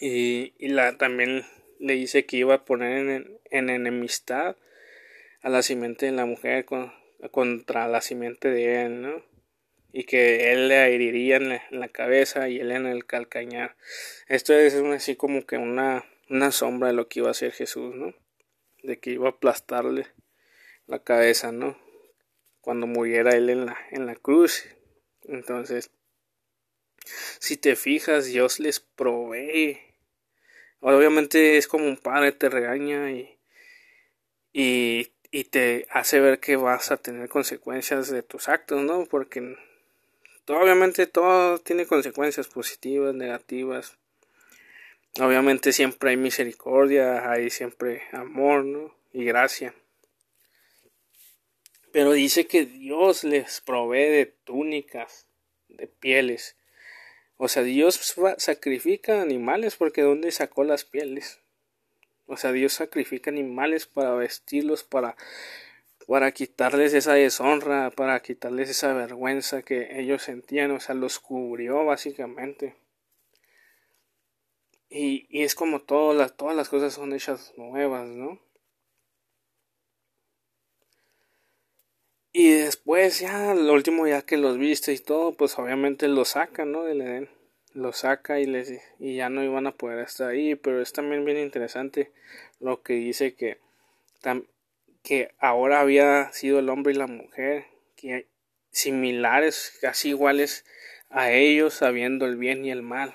Y, 0.00 0.54
la, 0.68 0.96
también 0.96 1.44
le 1.78 1.94
dice 1.94 2.24
que 2.24 2.38
iba 2.38 2.54
a 2.54 2.64
poner 2.64 3.08
en, 3.08 3.38
en 3.50 3.68
enemistad 3.68 4.56
a 5.42 5.50
la 5.50 5.62
simiente 5.62 6.06
de 6.06 6.12
la 6.12 6.24
mujer 6.24 6.64
contra 7.30 7.88
la 7.88 8.00
simiente 8.00 8.50
de 8.50 8.82
él, 8.82 9.02
¿no? 9.02 9.30
y 9.92 10.04
que 10.04 10.52
él 10.52 10.68
le 10.68 10.94
heriría 10.94 11.36
en 11.36 11.60
la, 11.70 11.88
cabeza 11.88 12.48
y 12.48 12.60
él 12.60 12.70
en 12.70 12.86
el 12.86 13.06
calcañar. 13.06 13.76
Esto 14.28 14.54
es 14.54 14.74
así 14.74 15.16
como 15.16 15.46
que 15.46 15.56
una, 15.56 16.04
una 16.28 16.52
sombra 16.52 16.88
de 16.88 16.94
lo 16.94 17.08
que 17.08 17.20
iba 17.20 17.28
a 17.28 17.32
hacer 17.32 17.52
Jesús, 17.52 17.94
¿no? 17.94 18.14
De 18.82 18.98
que 18.98 19.10
iba 19.10 19.26
a 19.26 19.32
aplastarle 19.32 20.06
la 20.86 21.02
cabeza, 21.02 21.52
¿no? 21.52 21.76
Cuando 22.60 22.86
muriera 22.86 23.32
él 23.32 23.50
en 23.50 23.66
la, 23.66 23.76
en 23.90 24.06
la 24.06 24.14
cruz. 24.14 24.64
Entonces, 25.30 25.90
si 27.38 27.56
te 27.56 27.76
fijas, 27.76 28.26
Dios 28.26 28.60
les 28.60 28.80
provee. 28.80 29.80
Obviamente 30.80 31.56
es 31.56 31.68
como 31.68 31.86
un 31.86 31.96
padre 31.96 32.32
te 32.32 32.48
regaña 32.48 33.12
y, 33.12 33.38
y, 34.52 35.44
te 35.44 35.86
hace 35.90 36.20
ver 36.20 36.40
que 36.40 36.56
vas 36.56 36.90
a 36.90 36.96
tener 36.96 37.28
consecuencias 37.28 38.10
de 38.10 38.22
tus 38.22 38.48
actos, 38.48 38.82
¿no? 38.82 39.06
Porque 39.06 39.56
obviamente 40.48 41.06
todo 41.06 41.58
tiene 41.58 41.86
consecuencias 41.86 42.48
positivas, 42.48 43.14
negativas. 43.14 43.96
Obviamente 45.20 45.72
siempre 45.72 46.10
hay 46.10 46.16
misericordia, 46.16 47.30
hay 47.30 47.50
siempre 47.50 48.02
amor, 48.12 48.64
¿no? 48.64 48.94
Y 49.12 49.24
gracia. 49.24 49.74
Pero 51.92 52.12
dice 52.12 52.46
que 52.46 52.66
Dios 52.66 53.24
les 53.24 53.60
provee 53.60 54.08
de 54.08 54.26
túnicas, 54.26 55.26
de 55.68 55.86
pieles. 55.86 56.56
O 57.36 57.48
sea, 57.48 57.62
Dios 57.62 58.14
sacrifica 58.38 59.22
animales 59.22 59.76
porque 59.76 60.02
¿de 60.02 60.08
dónde 60.08 60.30
sacó 60.30 60.64
las 60.64 60.84
pieles? 60.84 61.40
O 62.26 62.36
sea, 62.36 62.52
Dios 62.52 62.74
sacrifica 62.74 63.30
animales 63.30 63.86
para 63.86 64.14
vestirlos, 64.14 64.84
para 64.84 65.16
para 66.10 66.32
quitarles 66.32 66.92
esa 66.92 67.14
deshonra, 67.14 67.92
para 67.92 68.20
quitarles 68.20 68.68
esa 68.68 68.92
vergüenza 68.94 69.62
que 69.62 70.00
ellos 70.00 70.24
sentían, 70.24 70.72
o 70.72 70.80
sea, 70.80 70.96
los 70.96 71.20
cubrió 71.20 71.84
básicamente. 71.84 72.74
Y, 74.88 75.28
y 75.30 75.44
es 75.44 75.54
como 75.54 75.82
todas 75.82 76.16
las, 76.18 76.36
todas 76.36 76.56
las 76.56 76.68
cosas 76.68 76.94
son 76.94 77.12
hechas 77.12 77.52
nuevas, 77.56 78.08
¿no? 78.08 78.40
Y 82.32 82.50
después 82.50 83.18
ya, 83.18 83.54
lo 83.54 83.72
último 83.72 84.06
ya 84.06 84.22
que 84.22 84.36
los 84.36 84.56
viste 84.56 84.92
y 84.92 84.98
todo, 84.98 85.32
pues 85.32 85.58
obviamente 85.58 86.06
los 86.06 86.30
saca, 86.30 86.64
¿no? 86.64 86.84
Del 86.84 87.00
Edén. 87.00 87.28
Los 87.72 87.98
saca 87.98 88.40
y 88.40 88.46
les 88.46 88.80
y 88.98 89.16
ya 89.16 89.28
no 89.28 89.44
iban 89.44 89.66
a 89.66 89.72
poder 89.72 90.00
estar 90.00 90.30
ahí, 90.30 90.54
pero 90.56 90.82
es 90.82 90.92
también 90.92 91.24
bien 91.24 91.38
interesante 91.38 92.12
lo 92.58 92.82
que 92.82 92.94
dice 92.94 93.34
que 93.34 93.58
que 95.02 95.32
ahora 95.38 95.80
había 95.80 96.32
sido 96.32 96.58
el 96.58 96.68
hombre 96.68 96.92
y 96.92 96.96
la 96.96 97.06
mujer, 97.06 97.66
que 97.96 98.26
similares, 98.70 99.78
casi 99.80 100.10
iguales 100.10 100.64
a 101.08 101.30
ellos, 101.32 101.74
sabiendo 101.74 102.26
el 102.26 102.36
bien 102.36 102.64
y 102.64 102.70
el 102.70 102.82
mal. 102.82 103.14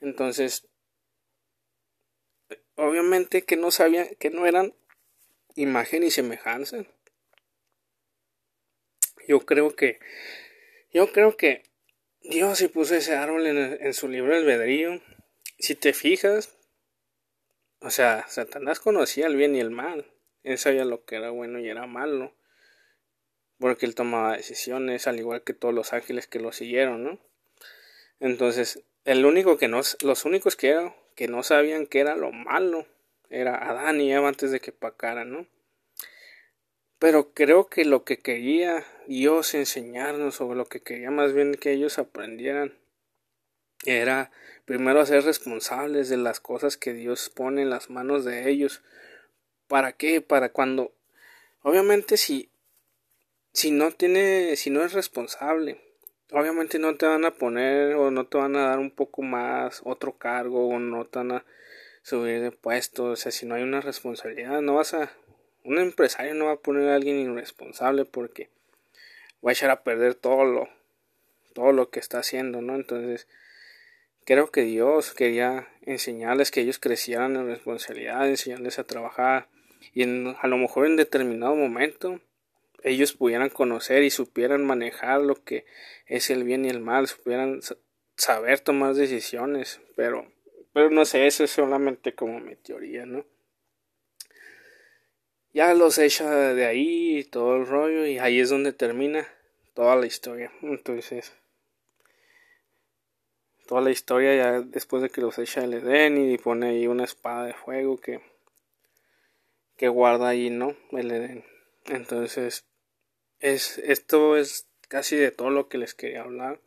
Entonces, 0.00 0.68
obviamente 2.76 3.42
que 3.44 3.56
no 3.56 3.70
sabían, 3.70 4.08
que 4.18 4.30
no 4.30 4.46
eran 4.46 4.74
imagen 5.54 6.04
y 6.04 6.10
semejanza. 6.10 6.84
Yo 9.26 9.40
creo 9.40 9.74
que, 9.74 9.98
yo 10.92 11.12
creo 11.12 11.36
que 11.36 11.62
Dios 12.22 12.58
si 12.58 12.68
puso 12.68 12.94
ese 12.94 13.14
árbol 13.14 13.46
en, 13.46 13.78
en 13.80 13.94
su 13.94 14.08
libro 14.08 14.34
albedrío 14.34 15.00
si 15.58 15.74
te 15.74 15.92
fijas, 15.92 16.56
o 17.80 17.90
sea, 17.90 18.26
Satanás 18.28 18.80
conocía 18.80 19.26
el 19.26 19.36
bien 19.36 19.54
y 19.54 19.60
el 19.60 19.70
mal. 19.70 20.06
Él 20.42 20.58
sabía 20.58 20.84
lo 20.84 21.04
que 21.04 21.16
era 21.16 21.30
bueno 21.30 21.58
y 21.58 21.68
era 21.68 21.86
malo. 21.86 22.34
Porque 23.58 23.86
él 23.86 23.94
tomaba 23.94 24.36
decisiones, 24.36 25.06
al 25.06 25.18
igual 25.18 25.42
que 25.42 25.54
todos 25.54 25.74
los 25.74 25.92
ángeles 25.92 26.26
que 26.26 26.40
lo 26.40 26.52
siguieron, 26.52 27.04
¿no? 27.04 27.20
Entonces, 28.20 28.84
el 29.04 29.24
único 29.24 29.56
que 29.56 29.68
no, 29.68 29.80
los 30.02 30.24
únicos 30.24 30.56
que, 30.56 30.92
que 31.14 31.28
no 31.28 31.42
sabían 31.42 31.86
que 31.86 32.00
era 32.00 32.16
lo 32.16 32.32
malo 32.32 32.86
era 33.30 33.56
Adán 33.56 34.00
y 34.00 34.12
Eva 34.12 34.28
antes 34.28 34.50
de 34.50 34.60
que 34.60 34.72
pacaran, 34.72 35.32
¿no? 35.32 35.46
Pero 37.06 37.32
creo 37.32 37.68
que 37.68 37.84
lo 37.84 38.02
que 38.02 38.18
quería 38.18 38.84
Dios 39.06 39.54
enseñarnos, 39.54 40.40
o 40.40 40.56
lo 40.56 40.64
que 40.64 40.80
quería 40.80 41.12
más 41.12 41.32
bien 41.32 41.54
que 41.54 41.70
ellos 41.70 42.00
aprendieran, 42.00 42.74
era 43.84 44.32
primero 44.64 45.06
ser 45.06 45.22
responsables 45.22 46.08
de 46.08 46.16
las 46.16 46.40
cosas 46.40 46.76
que 46.76 46.94
Dios 46.94 47.30
pone 47.30 47.62
en 47.62 47.70
las 47.70 47.90
manos 47.90 48.24
de 48.24 48.50
ellos. 48.50 48.82
¿Para 49.68 49.92
qué? 49.92 50.20
Para 50.20 50.48
cuando 50.48 50.90
obviamente 51.62 52.16
si 52.16 52.50
si 53.52 53.70
no 53.70 53.92
tiene 53.92 54.56
si 54.56 54.70
no 54.70 54.82
es 54.82 54.92
responsable, 54.92 55.80
obviamente 56.32 56.80
no 56.80 56.96
te 56.96 57.06
van 57.06 57.24
a 57.24 57.36
poner 57.36 57.94
o 57.94 58.10
no 58.10 58.26
te 58.26 58.36
van 58.36 58.56
a 58.56 58.70
dar 58.70 58.80
un 58.80 58.90
poco 58.90 59.22
más 59.22 59.80
otro 59.84 60.18
cargo 60.18 60.70
o 60.70 60.80
no 60.80 61.06
te 61.06 61.20
van 61.20 61.30
a 61.30 61.44
subir 62.02 62.40
de 62.40 62.50
puesto, 62.50 63.04
o 63.04 63.16
sea, 63.16 63.30
si 63.30 63.46
no 63.46 63.54
hay 63.54 63.62
una 63.62 63.80
responsabilidad, 63.80 64.60
no 64.60 64.74
vas 64.74 64.94
a 64.94 65.12
un 65.66 65.78
empresario 65.78 66.34
no 66.34 66.46
va 66.46 66.52
a 66.52 66.60
poner 66.60 66.88
a 66.88 66.94
alguien 66.94 67.18
irresponsable 67.18 68.04
porque 68.04 68.48
va 69.44 69.50
a 69.50 69.52
echar 69.52 69.70
a 69.70 69.82
perder 69.82 70.14
todo 70.14 70.44
lo 70.44 70.68
todo 71.52 71.72
lo 71.72 71.88
que 71.90 72.00
está 72.00 72.18
haciendo, 72.18 72.60
¿no? 72.60 72.74
Entonces, 72.74 73.26
creo 74.26 74.50
que 74.50 74.60
Dios 74.62 75.12
quería 75.12 75.68
enseñarles 75.82 76.50
que 76.50 76.60
ellos 76.60 76.78
crecieran 76.78 77.34
en 77.36 77.46
responsabilidad, 77.46 78.28
enseñarles 78.28 78.78
a 78.78 78.84
trabajar 78.84 79.48
y 79.94 80.02
a 80.02 80.46
lo 80.46 80.56
mejor 80.58 80.86
en 80.86 80.96
determinado 80.96 81.54
momento 81.54 82.20
ellos 82.82 83.14
pudieran 83.14 83.48
conocer 83.48 84.02
y 84.02 84.10
supieran 84.10 84.64
manejar 84.64 85.22
lo 85.22 85.42
que 85.42 85.64
es 86.06 86.28
el 86.30 86.44
bien 86.44 86.66
y 86.66 86.68
el 86.68 86.80
mal, 86.80 87.08
supieran 87.08 87.60
saber 88.16 88.60
tomar 88.60 88.94
decisiones, 88.94 89.80
pero 89.96 90.26
pero 90.74 90.90
no 90.90 91.06
sé, 91.06 91.26
eso 91.26 91.42
es 91.42 91.50
solamente 91.50 92.14
como 92.14 92.38
mi 92.38 92.54
teoría, 92.54 93.06
¿no? 93.06 93.24
Ya 95.56 95.72
los 95.72 95.96
echa 95.96 96.52
de 96.52 96.66
ahí 96.66 97.24
todo 97.24 97.56
el 97.56 97.66
rollo 97.66 98.04
y 98.04 98.18
ahí 98.18 98.40
es 98.40 98.50
donde 98.50 98.74
termina 98.74 99.26
toda 99.72 99.96
la 99.96 100.04
historia. 100.04 100.52
Entonces, 100.60 101.32
toda 103.66 103.80
la 103.80 103.90
historia 103.90 104.36
ya 104.36 104.60
después 104.60 105.02
de 105.02 105.08
que 105.08 105.22
los 105.22 105.38
echa 105.38 105.64
el 105.64 105.72
Edén 105.72 106.18
y 106.18 106.36
pone 106.36 106.68
ahí 106.68 106.86
una 106.86 107.04
espada 107.04 107.46
de 107.46 107.54
fuego 107.54 107.96
que 107.96 108.20
que 109.78 109.88
guarda 109.88 110.28
ahí, 110.28 110.50
¿no? 110.50 110.76
El 110.92 111.10
Edén. 111.10 111.42
Entonces, 111.86 112.66
es 113.40 113.78
esto 113.78 114.36
es 114.36 114.66
casi 114.88 115.16
de 115.16 115.30
todo 115.30 115.48
lo 115.48 115.70
que 115.70 115.78
les 115.78 115.94
quería 115.94 116.20
hablar. 116.20 116.60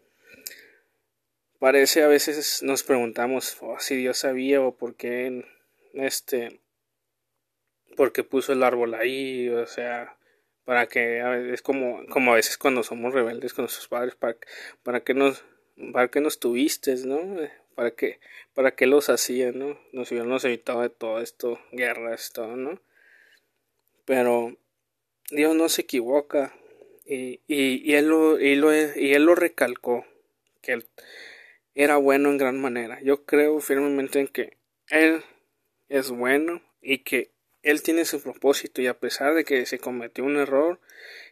Parece 1.60 2.02
a 2.02 2.08
veces 2.08 2.64
nos 2.64 2.82
preguntamos 2.82 3.56
oh, 3.62 3.78
si 3.80 3.98
Dios 3.98 4.18
sabía 4.18 4.62
o 4.62 4.76
por 4.76 4.96
qué 4.96 5.46
este 5.94 6.60
porque 7.96 8.24
puso 8.24 8.54
el 8.54 8.64
árbol 8.64 8.94
ahí, 8.94 9.50
o 9.50 9.66
sea, 9.68 10.18
para 10.66 10.88
que 10.88 11.52
es 11.54 11.62
como 11.62 12.06
como 12.08 12.32
a 12.32 12.36
veces 12.36 12.58
cuando 12.58 12.84
somos 12.84 13.14
rebeldes 13.14 13.54
con 13.54 13.64
nuestros 13.64 13.88
padres 13.88 14.16
para 14.16 14.38
para 14.84 15.02
que 15.02 15.14
nos 15.14 15.44
para 15.94 16.10
que 16.10 16.22
nos 16.22 16.40
tuviste, 16.40 16.96
¿no? 17.06 17.20
Para 17.76 17.92
que, 17.92 18.20
para 18.54 18.76
que 18.76 18.86
los 18.86 19.10
hacían, 19.10 19.58
¿no? 19.58 19.80
Nos 19.94 20.12
hubiéramos 20.12 20.44
evitado 20.46 20.82
de 20.82 20.90
todo 20.90 21.22
esto, 21.22 21.60
guerras, 21.72 22.32
todo, 22.34 22.56
¿no? 22.56 22.82
Pero 24.06 24.58
Dios 25.32 25.56
no 25.56 25.70
se 25.70 25.84
equivoca 25.84 26.54
y, 27.06 27.42
y, 27.48 27.94
él 27.94 28.08
lo, 28.08 28.40
y, 28.40 28.56
lo, 28.56 28.74
y 28.74 29.14
él 29.14 29.24
lo 29.24 29.36
recalcó, 29.36 30.06
que 30.62 30.74
él 30.74 30.86
era 31.74 31.98
bueno 31.98 32.30
en 32.30 32.38
gran 32.38 32.60
manera. 32.60 33.02
Yo 33.02 33.26
creo 33.26 33.60
firmemente 33.62 34.20
en 34.20 34.28
que 34.28 34.58
él 34.90 35.24
es 35.88 36.12
bueno 36.12 36.62
y 36.82 37.00
que 37.00 37.32
él 37.62 37.84
tiene 37.84 38.06
su 38.06 38.22
propósito 38.22 38.82
y 38.82 38.88
a 38.88 39.00
pesar 39.00 39.34
de 39.34 39.44
que 39.44 39.66
se 39.66 39.80
cometió 39.80 40.24
un 40.24 40.38
error, 40.38 40.80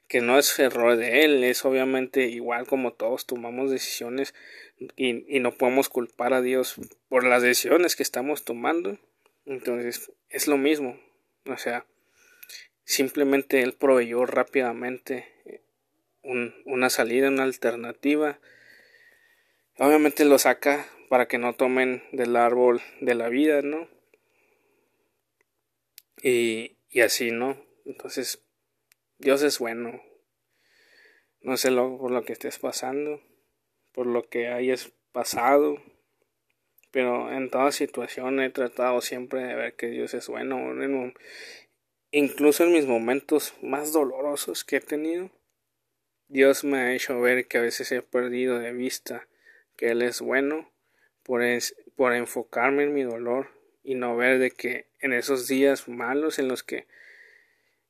que 0.08 0.22
no 0.22 0.38
es 0.38 0.58
error 0.60 0.96
de 0.98 1.24
él, 1.24 1.44
es 1.44 1.66
obviamente 1.66 2.28
igual 2.28 2.68
como 2.68 2.94
todos 2.94 3.26
tomamos 3.26 3.72
decisiones 3.72 4.34
y, 4.96 5.40
no 5.40 5.52
podemos 5.52 5.90
culpar 5.90 6.34
a 6.34 6.42
Dios 6.42 6.76
por 7.10 7.24
las 7.24 7.42
decisiones 7.42 7.96
que 7.96 8.04
estamos 8.04 8.44
tomando. 8.44 8.98
Entonces 9.46 10.12
es 10.30 10.48
lo 10.48 10.58
mismo, 10.58 11.00
o 11.46 11.58
sea, 11.58 11.86
simplemente 12.84 13.62
él 13.62 13.74
proveyó 13.74 14.26
rápidamente 14.26 15.26
un, 16.22 16.54
una 16.66 16.90
salida, 16.90 17.30
una 17.30 17.44
alternativa. 17.44 18.40
Obviamente 19.78 20.26
lo 20.26 20.38
saca 20.40 20.86
para 21.10 21.28
que 21.28 21.38
no 21.38 21.54
tomen 21.54 22.04
del 22.12 22.36
árbol 22.36 22.82
de 23.00 23.16
la 23.16 23.30
vida, 23.30 23.62
¿no? 23.62 23.88
Y, 26.22 26.78
y 26.90 27.02
así, 27.02 27.32
¿no? 27.32 27.62
Entonces 27.86 28.44
Dios 29.20 29.42
es 29.44 29.60
bueno. 29.60 30.02
No 31.42 31.58
sé 31.58 31.72
lo, 31.72 31.98
por 31.98 32.12
lo 32.12 32.24
que 32.24 32.34
estés 32.34 32.60
pasando, 32.60 33.22
por 33.94 34.06
lo 34.06 34.28
que 34.30 34.50
hayas 34.50 34.92
pasado, 35.12 35.82
pero 36.92 37.32
en 37.32 37.50
toda 37.50 37.72
situación 37.72 38.40
he 38.40 38.50
tratado 38.50 39.02
siempre 39.02 39.44
de 39.44 39.56
ver 39.56 39.76
que 39.76 39.88
Dios 39.88 40.14
es 40.14 40.28
bueno. 40.28 40.58
Incluso 42.12 42.64
en 42.64 42.74
mis 42.74 42.86
momentos 42.86 43.54
más 43.62 43.94
dolorosos 43.94 44.64
que 44.64 44.78
he 44.78 44.82
tenido, 44.82 45.32
Dios 46.28 46.64
me 46.64 46.80
ha 46.80 46.94
hecho 46.94 47.20
ver 47.22 47.48
que 47.48 47.58
a 47.58 47.62
veces 47.62 47.92
he 47.92 48.02
perdido 48.02 48.60
de 48.60 48.74
vista 48.74 49.28
que 49.76 49.92
Él 49.92 50.02
es 50.02 50.22
bueno 50.22 50.72
por, 51.24 51.42
por 51.96 52.14
enfocarme 52.14 52.84
en 52.84 52.94
mi 52.94 53.04
dolor 53.04 53.57
y 53.88 53.96
no 53.96 54.18
ver 54.18 54.38
de 54.38 54.52
que 54.52 54.86
en 55.00 55.14
esos 55.14 55.48
días 55.48 55.88
malos 55.88 56.40
en 56.40 56.50
los 56.50 56.62
que 56.62 56.88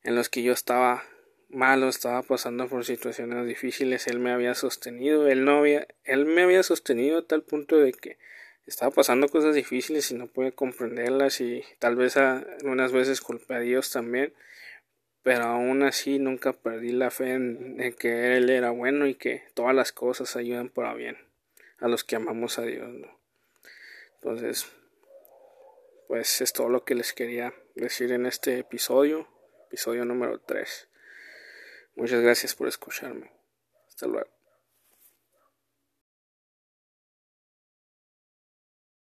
en 0.04 0.16
los 0.16 0.30
que 0.30 0.44
yo 0.44 0.54
estaba 0.54 1.04
malo, 1.50 1.90
estaba 1.90 2.22
pasando 2.22 2.68
por 2.68 2.86
situaciones 2.86 3.48
difíciles, 3.48 4.06
él 4.06 4.20
me 4.20 4.32
había 4.32 4.54
sostenido, 4.54 5.28
él 5.28 5.44
no 5.44 5.58
había, 5.58 5.88
él 6.04 6.26
me 6.26 6.44
había 6.44 6.62
sostenido 6.62 7.18
a 7.18 7.26
tal 7.26 7.42
punto 7.42 7.78
de 7.78 7.94
que 7.94 8.20
estaba 8.68 8.92
pasando 8.92 9.28
cosas 9.28 9.56
difíciles 9.56 10.12
y 10.12 10.14
no 10.14 10.28
pude 10.28 10.52
comprenderlas 10.52 11.42
y 11.42 11.64
tal 11.80 11.96
vez 11.96 12.16
algunas 12.16 12.92
veces 12.92 13.20
culpé 13.20 13.56
a 13.56 13.60
Dios 13.60 13.92
también, 13.92 14.34
pero 15.24 15.46
aún 15.46 15.82
así 15.82 16.20
nunca 16.20 16.54
perdí 16.54 16.92
la 16.92 17.10
fe 17.10 17.32
en, 17.32 17.96
que 17.98 18.38
Él 18.38 18.52
era 18.52 18.70
bueno 18.70 19.08
y 19.08 19.16
que 19.16 19.46
todas 19.56 19.74
las 19.74 19.92
cosas 19.92 20.36
ayudan 20.36 20.70
para 20.70 20.94
bien 20.94 21.18
a 21.80 21.88
los 21.88 22.04
que 22.04 22.18
amamos 22.18 22.60
a 22.60 22.62
Dios. 22.62 22.88
Entonces, 24.22 24.68
pues 26.08 26.42
es 26.42 26.54
todo 26.54 26.70
lo 26.70 26.86
que 26.86 26.96
les 26.96 27.14
quería 27.14 27.54
decir 27.76 28.12
en 28.12 28.26
este 28.26 28.60
episodio, 28.60 29.28
episodio 29.68 30.06
número 30.06 30.40
3. 30.42 30.90
Muchas 31.96 32.22
gracias 32.22 32.56
por 32.56 32.68
escucharme. 32.68 33.32
Hasta 33.88 34.08
luego. 34.08 34.37